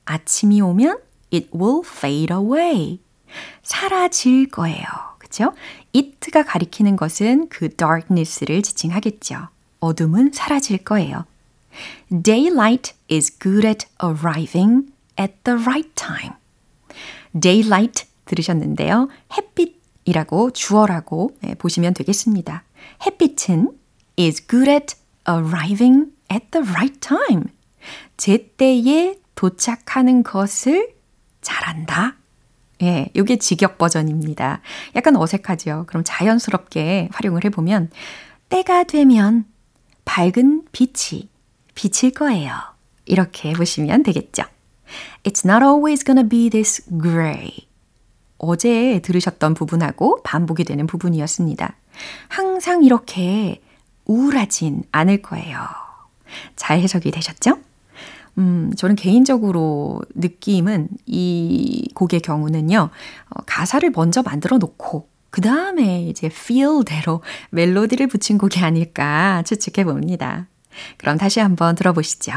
아침이 0.06 0.62
오면 0.62 1.00
it 1.34 1.50
will 1.56 1.82
fade 1.86 2.34
away. 2.34 3.00
사라질 3.64 4.50
거예요. 4.50 4.84
그쵸? 5.18 5.54
it가 5.94 6.44
가리키는 6.44 6.98
것은 6.98 7.48
그 7.50 7.70
darkness를 7.76 8.62
지칭하겠죠. 8.62 9.48
어둠은 9.80 10.32
사라질 10.34 10.80
거예요. 10.80 11.26
Daylight 12.12 12.94
is 13.10 13.32
good 13.40 13.66
at 13.66 13.88
arriving 14.04 14.92
at 15.18 15.34
the 15.46 15.58
right 15.58 15.90
time. 15.96 16.36
Daylight 17.38 18.06
들으셨는데요. 18.32 19.10
햇빛이라고 19.36 20.52
주어라고 20.52 21.32
네, 21.42 21.56
보시면 21.56 21.94
되겠습니다. 21.94 22.64
햇빛은 23.06 23.72
is 24.18 24.48
good 24.48 24.70
at 24.70 24.96
arriving 25.30 26.12
at 26.32 26.46
the 26.52 26.68
right 26.68 27.00
time. 27.00 27.44
제때에 28.16 29.16
도착하는 29.36 30.24
것을 30.24 30.94
잘한다. 31.42 32.16
예, 32.84 33.10
요게 33.16 33.38
직역 33.38 33.78
버전입니다. 33.78 34.62
약간 34.96 35.16
어색하죠? 35.16 35.86
그럼 35.88 36.04
자연스럽게 36.06 37.10
활용을 37.12 37.44
해보면, 37.46 37.92
때가 38.50 38.86
되면 38.86 39.46
밝은 40.06 40.64
빛이 40.72 41.30
비칠 41.76 42.12
거예요. 42.12 42.54
이렇게 43.06 43.54
보시면 43.54 44.04
되겠죠? 44.04 44.44
It's 45.24 45.46
not 45.46 45.64
always 45.64 46.04
gonna 46.04 46.28
be 46.28 46.50
this 46.50 46.84
gray. 47.02 47.71
어제 48.44 49.00
들으셨던 49.04 49.54
부분하고 49.54 50.24
반복이 50.24 50.64
되는 50.64 50.88
부분이었습니다. 50.88 51.76
항상 52.28 52.84
이렇게 52.84 53.62
우울하진 54.06 54.84
않을 54.92 55.22
거예요. 55.22 55.60
잘 56.56 56.80
해석이 56.80 57.12
되셨죠? 57.12 57.60
음, 58.40 58.72
저는 58.76 58.96
개인적으로 58.96 60.02
느낌은 60.16 60.90
이 61.06 61.88
곡의 61.94 62.22
경우는요, 62.22 62.90
어, 63.30 63.42
가사를 63.46 63.90
먼저 63.92 64.24
만들어 64.24 64.58
놓고, 64.58 65.08
그 65.30 65.42
다음에 65.42 66.04
이제 66.04 66.28
feel대로 66.28 67.22
멜로디를 67.52 68.08
붙인 68.08 68.38
곡이 68.38 68.60
아닐까 68.60 69.44
추측해 69.46 69.86
봅니다. 69.86 70.48
그럼 70.98 71.18
다시 71.18 71.40
한번 71.40 71.76
들어보시죠. 71.76 72.34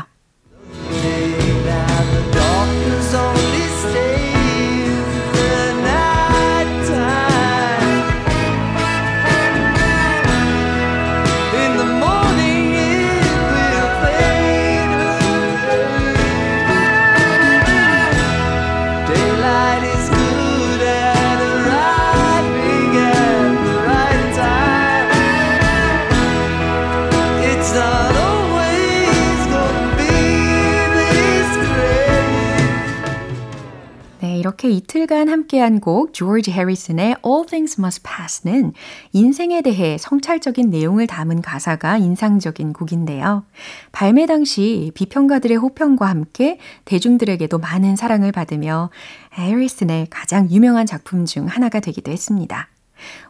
이틀간 35.05 35.29
함께한 35.29 35.81
곡 35.81 36.15
조지 36.15 36.51
해리슨의 36.51 37.17
All 37.25 37.47
Things 37.47 37.79
Must 37.79 38.03
Pass는 38.03 38.73
인생에 39.13 39.61
대해 39.61 39.99
성찰적인 39.99 40.71
내용을 40.71 41.07
담은 41.07 41.43
가사가 41.43 41.99
인상적인 41.99 42.73
곡인데요. 42.73 43.45
발매 43.93 44.27
당시 44.27 44.93
비평가들의 44.95 45.57
호평과 45.59 46.07
함께 46.07 46.59
대중들에게도 46.87 47.59
많은 47.59 47.97
사랑을 47.97 48.33
받으며 48.33 48.91
해리슨의 49.35 50.09
가장 50.11 50.51
유명한 50.51 50.87
작품 50.87 51.27
중 51.27 51.47
하나가 51.47 51.81
되기도 51.81 52.11
했습니다. 52.11 52.69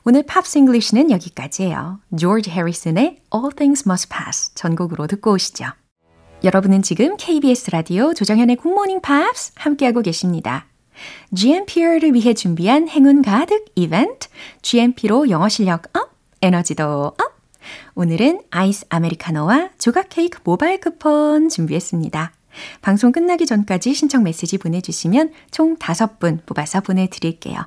오늘 0.04 0.22
팝스 0.22 0.58
잉글리시는 0.58 1.10
여기까지예요. 1.10 1.98
조지 2.18 2.50
해리슨의 2.50 3.18
All 3.34 3.54
Things 3.54 3.84
Must 3.88 4.08
Pass 4.08 4.54
전곡으로 4.54 5.06
듣고 5.06 5.32
오시죠. 5.32 5.66
여러분은 6.44 6.82
지금 6.82 7.16
KBS 7.16 7.70
라디오 7.70 8.14
조정현의 8.14 8.56
굿모닝 8.56 9.00
팝스 9.00 9.52
함께하고 9.56 10.02
계십니다. 10.02 10.66
GMP를 11.34 12.14
위해 12.14 12.34
준비한 12.34 12.88
행운 12.88 13.22
가득 13.22 13.64
이벤트, 13.74 14.28
GMP로 14.62 15.30
영어 15.30 15.48
실력 15.48 15.96
up, 15.96 16.10
에너지도 16.42 16.84
up! 16.84 17.18
오늘은 17.94 18.42
아이스 18.50 18.86
아메리카노와 18.88 19.70
조각 19.78 20.08
케이크 20.10 20.38
모바일 20.44 20.80
쿠폰 20.80 21.48
준비했습니다. 21.48 22.32
방송 22.82 23.12
끝나기 23.12 23.46
전까지 23.46 23.94
신청 23.94 24.22
메시지 24.22 24.58
보내주시면 24.58 25.32
총 25.50 25.76
5분 25.76 26.46
뽑아서 26.46 26.80
보내드릴게요. 26.80 27.66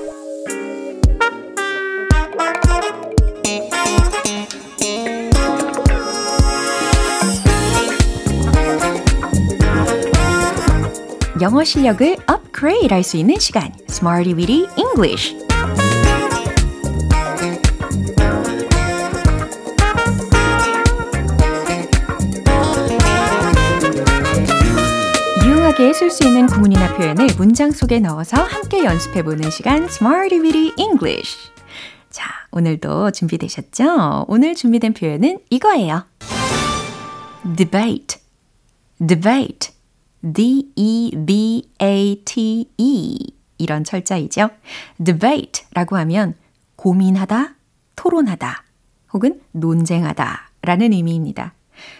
영어 11.41 11.63
실력을 11.63 12.17
업그레이드 12.27 12.93
할 12.93 13.03
수 13.03 13.17
있는 13.17 13.39
시간. 13.39 13.71
Smarty 13.89 14.35
Weedy 14.35 14.67
English. 14.77 15.35
유용하게 25.43 25.93
쓸 25.93 26.11
수 26.11 26.27
있는 26.27 26.45
구문이나 26.45 26.95
표현을 26.95 27.29
문장 27.37 27.71
속에 27.71 27.99
넣어서 27.99 28.37
함께 28.43 28.85
연습해보는 28.85 29.49
시간 29.49 29.85
Smarty 29.85 30.39
Weedy 30.39 30.73
English. 30.77 31.37
자, 32.11 32.25
오늘도 32.51 33.11
준비되셨죠? 33.11 34.25
오늘 34.27 34.53
준비된 34.53 34.93
표현은 34.93 35.39
이거예요. 35.49 36.05
debate, 37.57 38.19
debate 39.05 39.71
D-E-B-A-T-E 40.21 41.67
이런 43.57 43.83
철자이죠. 43.83 44.49
debate라고 45.03 45.97
하면 45.97 46.35
고민하다, 46.75 47.55
토론하다 47.95 48.63
혹은 49.13 49.41
논쟁하다 49.51 50.51
라는 50.61 50.93
의미입니다. 50.93 51.53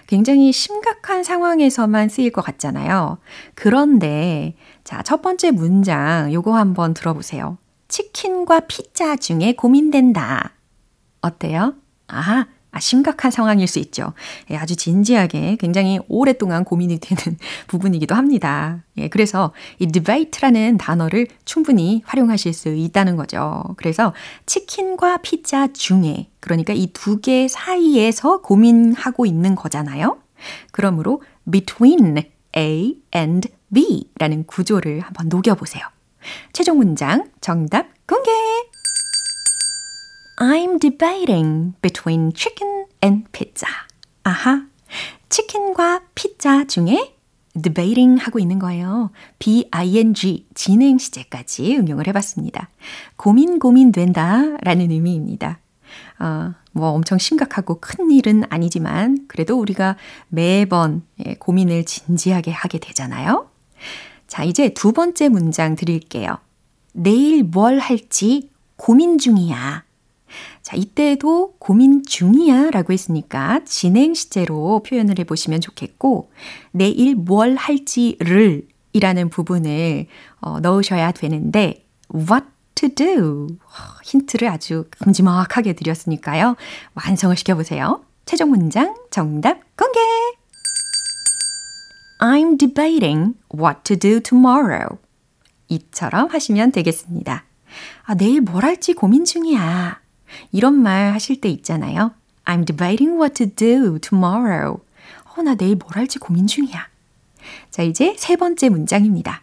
굉장히 0.07 0.51
심각한 0.51 1.23
상황에서만 1.23 2.09
쓰일 2.09 2.31
것 2.31 2.41
같잖아요. 2.41 3.17
그런데 3.55 4.55
자, 4.83 5.01
첫 5.03 5.21
번째 5.21 5.51
문장 5.51 6.31
요거 6.33 6.55
한번 6.55 6.93
들어보세요. 6.93 7.57
치킨과 7.87 8.61
피자 8.61 9.15
중에 9.15 9.53
고민된다. 9.53 10.53
어때요? 11.21 11.75
아하, 12.07 12.47
아, 12.71 12.79
심각한 12.79 13.31
상황일 13.31 13.67
수 13.67 13.79
있죠. 13.79 14.13
예, 14.49 14.55
아주 14.55 14.75
진지하게 14.77 15.57
굉장히 15.59 15.99
오랫동안 16.07 16.63
고민이 16.63 16.99
되는 16.99 17.37
부분이기도 17.67 18.15
합니다. 18.15 18.83
예, 18.97 19.09
그래서 19.09 19.51
이 19.79 19.87
debate라는 19.87 20.77
단어를 20.77 21.27
충분히 21.43 22.01
활용하실 22.05 22.53
수 22.53 22.69
있다는 22.69 23.17
거죠. 23.17 23.63
그래서 23.75 24.13
치킨과 24.45 25.17
피자 25.17 25.67
중에, 25.73 26.29
그러니까 26.39 26.73
이 26.73 26.87
두 26.93 27.19
개 27.21 27.47
사이에서 27.49 28.41
고민하고 28.41 29.25
있는 29.25 29.55
거잖아요. 29.55 30.17
그러므로 30.71 31.21
between 31.51 32.23
A 32.57 32.97
and 33.15 33.49
B 33.73 34.09
라는 34.17 34.45
구조를 34.45 35.01
한번 35.01 35.29
녹여보세요. 35.29 35.83
최종 36.53 36.77
문장 36.77 37.29
정답 37.41 37.87
공개! 38.07 38.31
I'm 40.41 40.79
debating 40.79 41.75
between 41.83 42.33
chicken 42.33 42.87
and 43.03 43.25
pizza. 43.31 43.69
아하. 44.23 44.65
치킨과 45.29 46.01
피자 46.15 46.65
중에 46.65 47.13
debating 47.53 48.19
하고 48.19 48.39
있는 48.39 48.57
거예요. 48.57 49.11
B-I-N-G, 49.37 50.47
진행 50.55 50.97
시제까지 50.97 51.77
응용을 51.77 52.07
해봤습니다. 52.07 52.71
고민, 53.17 53.59
고민 53.59 53.91
된다 53.91 54.41
라는 54.63 54.89
의미입니다. 54.89 55.59
어, 56.17 56.55
뭐 56.71 56.89
엄청 56.89 57.19
심각하고 57.19 57.79
큰 57.79 58.09
일은 58.09 58.43
아니지만 58.49 59.25
그래도 59.27 59.59
우리가 59.59 59.95
매번 60.29 61.03
예, 61.23 61.35
고민을 61.35 61.85
진지하게 61.85 62.49
하게 62.49 62.79
되잖아요. 62.79 63.47
자, 64.25 64.43
이제 64.43 64.73
두 64.73 64.91
번째 64.91 65.29
문장 65.29 65.75
드릴게요. 65.75 66.39
내일 66.93 67.43
뭘 67.43 67.77
할지 67.77 68.49
고민 68.75 69.19
중이야. 69.19 69.83
자, 70.61 70.75
이때도 70.75 71.55
고민 71.59 72.03
중이야 72.05 72.71
라고 72.71 72.93
했으니까 72.93 73.61
진행 73.65 74.13
시제로 74.13 74.83
표현을 74.83 75.17
해보시면 75.19 75.61
좋겠고, 75.61 76.31
내일 76.71 77.15
뭘 77.15 77.55
할지를 77.55 78.67
이라는 78.93 79.29
부분을 79.29 80.07
어, 80.39 80.59
넣으셔야 80.59 81.11
되는데, 81.11 81.85
what 82.13 82.45
to 82.75 82.89
do. 82.89 83.47
힌트를 84.03 84.47
아주 84.49 84.85
큼지막하게 84.99 85.73
드렸으니까요. 85.73 86.55
완성을 86.93 87.35
시켜보세요. 87.35 88.03
최종 88.25 88.49
문장 88.49 88.95
정답 89.09 89.59
공개! 89.75 89.99
I'm 92.19 92.57
debating 92.57 93.33
what 93.53 93.81
to 93.83 93.97
do 93.97 94.19
tomorrow. 94.19 94.97
이처럼 95.69 96.29
하시면 96.29 96.71
되겠습니다. 96.71 97.45
아, 98.03 98.15
내일 98.15 98.41
뭘 98.41 98.63
할지 98.63 98.93
고민 98.93 99.25
중이야. 99.25 100.00
이런 100.51 100.75
말 100.75 101.13
하실 101.13 101.41
때 101.41 101.49
있잖아요. 101.49 102.11
I'm 102.45 102.65
debating 102.65 103.19
what 103.19 103.33
to 103.35 103.47
do 103.47 103.99
tomorrow. 103.99 104.79
어, 105.35 105.41
나 105.41 105.55
내일 105.55 105.75
뭘 105.75 105.95
할지 105.95 106.19
고민 106.19 106.47
중이야. 106.47 106.87
자, 107.69 107.83
이제 107.83 108.15
세 108.17 108.35
번째 108.35 108.69
문장입니다. 108.69 109.41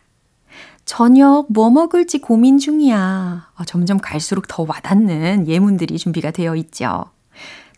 저녁 0.84 1.46
뭐 1.50 1.70
먹을지 1.70 2.18
고민 2.18 2.58
중이야. 2.58 3.50
어, 3.54 3.64
점점 3.64 3.98
갈수록 3.98 4.48
더 4.48 4.64
와닿는 4.66 5.46
예문들이 5.46 5.98
준비가 5.98 6.30
되어 6.30 6.56
있죠. 6.56 7.06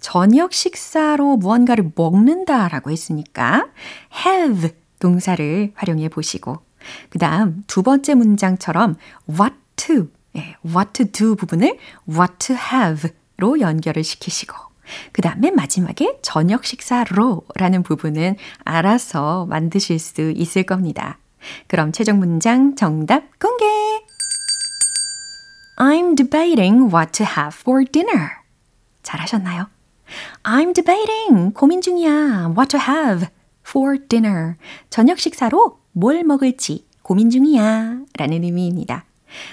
저녁 0.00 0.52
식사로 0.52 1.36
무언가를 1.36 1.92
먹는다라고 1.94 2.90
했으니까 2.90 3.66
have 4.26 4.70
동사를 4.98 5.72
활용해 5.74 6.08
보시고 6.08 6.58
그 7.10 7.18
다음 7.18 7.62
두 7.66 7.82
번째 7.82 8.14
문장처럼 8.14 8.96
what 9.28 9.54
to 9.76 10.08
예, 10.36 10.56
what 10.64 10.92
to 10.92 11.06
do 11.06 11.34
부분을 11.34 11.78
what 12.08 12.34
to 12.38 12.56
have로 12.56 13.60
연결을 13.60 14.04
시키시고 14.04 14.54
그 15.12 15.22
다음에 15.22 15.50
마지막에 15.50 16.18
저녁 16.22 16.64
식사로 16.64 17.42
라는 17.54 17.82
부분은 17.82 18.36
알아서 18.64 19.46
만드실 19.46 19.98
수 19.98 20.30
있을 20.30 20.64
겁니다. 20.64 21.18
그럼 21.68 21.92
최종 21.92 22.18
문장 22.18 22.74
정답 22.74 23.38
공개! 23.38 23.64
I'm 25.76 26.14
debating 26.14 26.94
what 26.94 27.12
to 27.12 27.26
have 27.26 27.56
for 27.58 27.84
dinner. 27.84 28.28
잘하셨나요? 29.02 29.68
I'm 30.42 30.74
debating 30.74 31.54
고민 31.54 31.80
중이야. 31.80 32.52
what 32.56 32.68
to 32.68 32.80
have 32.80 33.28
for 33.66 33.96
dinner. 34.08 34.56
저녁 34.90 35.18
식사로 35.18 35.78
뭘 35.92 36.22
먹을지 36.24 36.86
고민 37.02 37.30
중이야. 37.30 38.00
라는 38.18 38.44
의미입니다. 38.44 39.04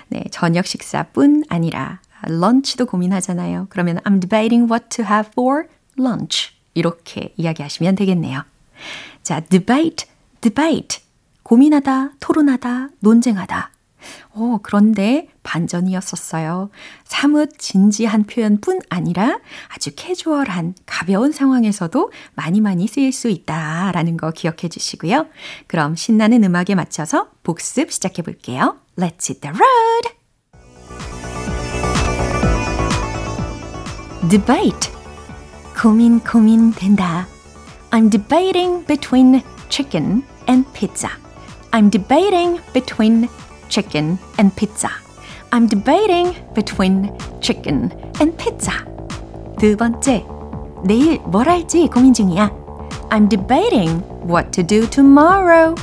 네, 0.10 0.24
저녁 0.32 0.66
식사뿐 0.66 1.44
아니라 1.50 2.02
런치도 2.24 2.86
고민하잖아요. 2.86 3.68
그러면 3.70 3.98
I'm 4.00 4.20
debating 4.20 4.72
what 4.72 4.88
to 4.90 5.06
have 5.06 5.30
for 5.32 5.66
lunch. 6.00 6.52
이렇게 6.74 7.34
이야기하시면 7.38 7.96
되겠네요. 7.96 8.44
자, 9.24 9.40
debate, 9.40 10.08
debate. 10.42 11.02
고민하다, 11.44 12.12
토론하다, 12.20 12.90
논쟁하다. 13.00 13.72
어, 14.34 14.60
그런데 14.62 15.28
반전이었었어요. 15.44 16.70
사뭇 17.04 17.58
진지한 17.58 18.26
표현뿐 18.26 18.82
아니라 18.90 19.40
아주 19.70 19.92
캐주얼한 19.96 20.76
가벼운 20.86 21.32
상황에서도 21.32 22.12
많이 22.36 22.62
많이 22.62 22.88
쓰일 22.88 23.12
수 23.12 23.30
있다라는 23.30 24.18
거 24.18 24.32
기억해 24.32 24.70
주시고요. 24.70 25.28
그럼 25.68 25.96
신나는 25.96 26.44
음악에 26.44 26.76
맞춰서 26.76 27.30
복습 27.44 27.92
시작해 27.92 28.22
볼게요. 28.22 28.78
Let's 28.97 29.29
hit 29.29 29.41
the 29.43 29.53
road! 29.53 30.13
debate. 34.29 34.91
고민 35.77 36.21
고민 36.21 36.73
된다. 36.73 37.27
I'm 37.91 38.09
debating 38.09 38.85
between 38.87 39.43
chicken 39.69 40.23
and 40.47 40.65
pizza. 40.73 41.11
I'm 41.73 41.91
debating 41.91 42.61
between 42.73 43.29
chicken 43.69 44.19
and 44.39 44.55
pizza. 44.55 44.91
I'm 45.51 45.67
debating 45.67 46.35
between 46.55 47.13
chicken 47.41 47.91
and 48.21 48.37
pizza. 48.39 48.73
두 49.59 49.77
번째, 49.77 50.25
내일 50.85 51.19
뭘 51.27 51.49
할지 51.49 51.89
고민 51.89 52.15
중이야. 52.15 52.51
I'm 53.11 53.29
debating 53.29 54.01
what 54.27 54.51
to 54.53 54.63
do 54.63 54.89
tomorrow. 54.89 55.75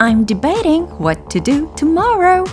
I'm 0.00 0.24
debating 0.24 0.86
what 0.98 1.28
to 1.30 1.40
do 1.40 1.70
tomorrow. 1.76 2.44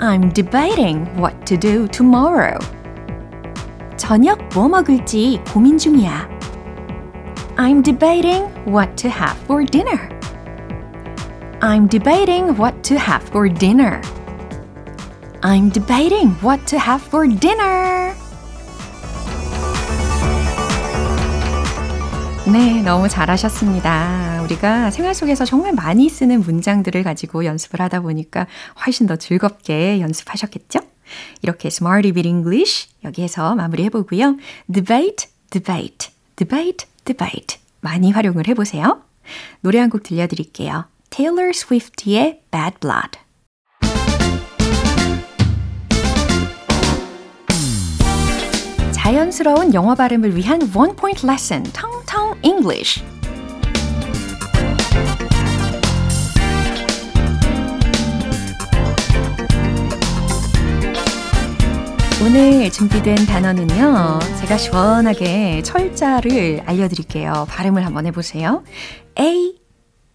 I'm 0.00 0.30
debating 0.30 1.06
what 1.16 1.46
to 1.46 1.56
do 1.56 1.86
tomorrow. 1.88 2.58
저녁 3.96 4.38
뭐 4.52 4.68
먹을지 4.68 5.40
고민 5.52 5.78
중이야. 5.78 6.28
I'm 7.56 7.82
debating 7.82 8.50
what 8.66 8.96
to 8.96 9.08
have 9.08 9.38
for 9.46 9.64
dinner. 9.64 10.10
I'm 11.62 11.86
debating 11.86 12.56
what 12.56 12.74
to 12.84 12.98
have 12.98 13.22
for 13.30 13.48
dinner. 13.48 14.02
I'm 15.42 15.70
debating 15.70 16.30
what 16.42 16.66
to 16.66 16.78
have 16.78 17.00
for 17.00 17.26
dinner. 17.26 18.14
네, 22.51 22.81
너무 22.81 23.07
잘하셨습니다. 23.07 24.41
우리가 24.43 24.89
생활 24.89 25.13
속에서 25.13 25.45
정말 25.45 25.73
많이 25.73 26.09
쓰는 26.09 26.41
문장들을 26.41 27.03
가지고 27.03 27.45
연습을 27.45 27.79
하다 27.81 28.01
보니까 28.01 28.47
훨씬 28.85 29.05
더 29.05 29.15
즐겁게 29.15 30.01
연습하셨겠죠? 30.01 30.79
이렇게 31.43 31.67
Smarty 31.67 32.11
Bit 32.11 32.27
English 32.27 32.89
여기에서 33.03 33.55
마무리해 33.55 33.89
보고요. 33.89 34.37
Debate, 34.71 35.29
debate, 35.51 36.11
debate, 36.35 36.87
debate 37.05 37.59
많이 37.81 38.11
활용을 38.11 38.47
해보세요. 38.47 39.03
노래 39.61 39.79
한 39.79 39.89
곡 39.89 40.03
들려드릴게요. 40.03 40.85
Taylor 41.11 41.49
Swift의 41.53 42.41
Bad 42.51 42.77
Blood. 42.81 43.19
자연스러운 48.91 49.73
영어 49.73 49.95
발음을 49.95 50.35
위한 50.35 50.61
One 50.75 50.95
Point 50.95 51.25
Lesson, 51.25 51.63
English. 52.43 53.03
오늘 62.21 62.69
준비된 62.69 63.25
단어는요. 63.25 64.19
제가 64.39 64.57
시원하게 64.57 65.63
철자를 65.63 66.61
알려드릴게요. 66.65 67.47
발음을 67.49 67.85
한번 67.85 68.05
해보세요. 68.05 68.63
A, 69.17 69.55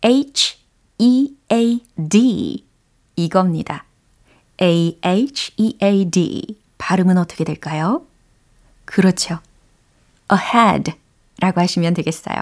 H, 0.04 0.58
E, 0.98 1.34
A, 1.50 1.80
D. 2.10 2.64
이겁니다. 3.16 3.84
A, 4.60 4.98
H, 5.02 5.52
E, 5.56 5.78
A, 5.82 6.04
D. 6.10 6.58
발음은 6.78 7.16
어떻게 7.16 7.42
될까요? 7.44 8.02
그렇죠. 8.84 9.38
ahead 10.30 10.92
라고 11.44 11.60
하시면 11.60 11.92
되겠어요. 11.92 12.36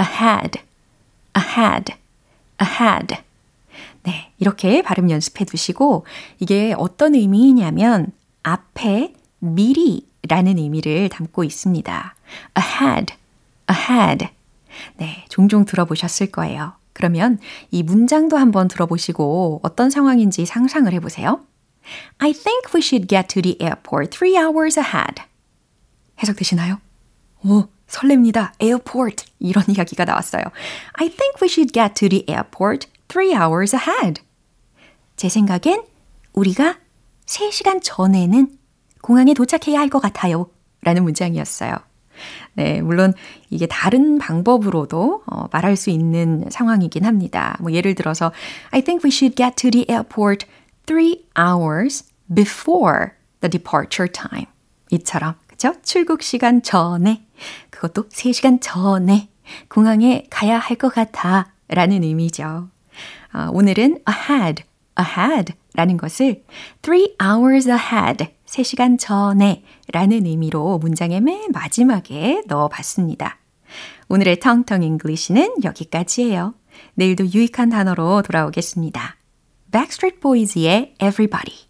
ahead, 0.00 0.60
ahead, 1.36 1.94
ahead. 2.62 3.16
네, 4.04 4.32
이렇게 4.38 4.82
발음 4.82 5.10
연습해 5.10 5.44
두시고 5.44 6.06
이게 6.38 6.72
어떤 6.78 7.16
의미냐면 7.16 8.12
앞에 8.44 9.14
미리 9.40 10.06
라는 10.28 10.58
의미를 10.58 11.08
담고 11.08 11.42
있습니다. 11.42 12.14
ahead, 12.56 13.14
ahead. 13.68 14.28
네, 14.96 15.24
종종 15.28 15.64
들어보셨을 15.64 16.30
거예요. 16.30 16.74
그러면 16.92 17.40
이 17.72 17.82
문장도 17.82 18.36
한번 18.36 18.68
들어보시고 18.68 19.60
어떤 19.64 19.90
상황인지 19.90 20.46
상상을 20.46 20.92
해보세요. 20.92 21.44
I 22.18 22.32
think 22.32 22.72
we 22.72 22.80
should 22.80 23.08
get 23.08 23.26
to 23.34 23.42
the 23.42 23.56
airport 23.60 24.16
three 24.16 24.36
hours 24.38 24.78
ahead. 24.78 25.22
해석되시나요? 26.22 26.78
오, 27.44 27.66
설렙니다. 27.90 28.52
airport. 28.62 29.24
이런 29.40 29.64
이야기가 29.68 30.04
나왔어요. 30.04 30.42
I 30.94 31.08
think 31.08 31.34
we 31.42 31.48
should 31.48 31.72
get 31.72 31.94
to 31.94 32.08
the 32.08 32.24
airport 32.28 32.88
three 33.08 33.34
hours 33.34 33.74
ahead. 33.74 34.22
제 35.16 35.28
생각엔 35.28 35.82
우리가 36.32 36.78
3시간 37.26 37.80
전에는 37.82 38.56
공항에 39.02 39.34
도착해야 39.34 39.78
할 39.78 39.88
것 39.90 40.00
같아요. 40.00 40.48
라는 40.82 41.04
문장이었어요. 41.04 41.74
네, 42.54 42.80
물론 42.82 43.14
이게 43.48 43.66
다른 43.66 44.18
방법으로도 44.18 45.22
어, 45.26 45.46
말할 45.52 45.76
수 45.76 45.90
있는 45.90 46.44
상황이긴 46.50 47.04
합니다. 47.04 47.56
뭐 47.60 47.72
예를 47.72 47.94
들어서 47.94 48.32
I 48.70 48.82
think 48.82 49.02
we 49.04 49.10
should 49.14 49.36
get 49.36 49.56
to 49.56 49.70
the 49.70 49.86
airport 49.90 50.46
three 50.86 51.24
hours 51.38 52.04
before 52.32 53.12
the 53.40 53.50
departure 53.50 54.10
time. 54.10 54.46
이처럼 54.90 55.34
그죠? 55.60 55.74
출국 55.82 56.22
시간 56.22 56.62
전에 56.62 57.22
그것도 57.68 58.08
3시간 58.08 58.60
전에 58.62 59.28
공항에 59.68 60.24
가야 60.30 60.58
할 60.58 60.78
것 60.78 60.88
같아 60.94 61.52
라는 61.68 62.02
의미죠. 62.02 62.70
어, 63.34 63.48
오늘은 63.52 63.98
ahead, 64.08 64.64
ahead 64.98 65.52
라는 65.74 65.98
것을 65.98 66.44
three 66.80 67.14
hours 67.22 67.68
ahead, 67.68 68.26
3시간 68.46 68.98
전에 68.98 69.62
라는 69.92 70.24
의미로 70.24 70.78
문장의 70.78 71.20
맨 71.20 71.52
마지막에 71.52 72.42
넣어 72.46 72.68
봤습니다. 72.68 73.36
오늘의 74.08 74.40
텅텅 74.40 74.82
잉글리시는 74.82 75.62
여기까지예요. 75.62 76.54
내일도 76.94 77.26
유익한 77.26 77.68
단어로 77.68 78.22
돌아오겠습니다. 78.22 79.16
Backstreet 79.70 80.20
Boys의 80.20 80.94
Everybody. 81.02 81.69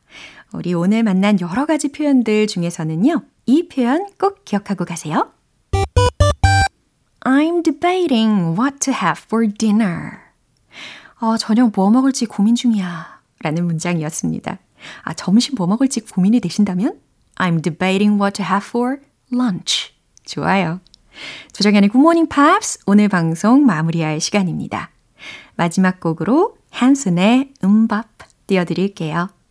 우리 0.53 0.73
오늘 0.73 1.03
만난 1.03 1.39
여러 1.39 1.65
가지 1.65 1.91
표현들 1.91 2.47
중에서는요, 2.47 3.23
이 3.45 3.67
표현 3.69 4.07
꼭 4.19 4.43
기억하고 4.43 4.83
가세요. 4.83 5.31
I'm 7.21 7.63
debating 7.63 8.59
what 8.59 8.79
to 8.79 8.93
have 8.93 9.21
for 9.23 9.47
dinner. 9.47 10.17
어, 11.21 11.37
저녁 11.37 11.71
뭐 11.73 11.89
먹을지 11.89 12.25
고민 12.25 12.55
중이야. 12.55 13.21
라는 13.39 13.65
문장이었습니다. 13.65 14.59
아, 15.03 15.13
점심 15.13 15.55
뭐 15.55 15.67
먹을지 15.67 16.01
고민이 16.01 16.39
되신다면 16.41 16.99
I'm 17.35 17.63
debating 17.63 18.21
what 18.21 18.35
to 18.35 18.45
have 18.45 18.67
for 18.67 18.97
lunch. 19.31 19.93
좋아요. 20.25 20.81
조정연의 21.53 21.89
굿모닝 21.89 22.27
팝스 22.27 22.79
오늘 22.87 23.07
방송 23.07 23.65
마무리할 23.65 24.19
시간입니다. 24.19 24.89
마지막 25.55 25.99
곡으로 25.99 26.57
한슨의 26.71 27.53
음밥 27.63 28.07
띄워드릴게요. 28.47 29.29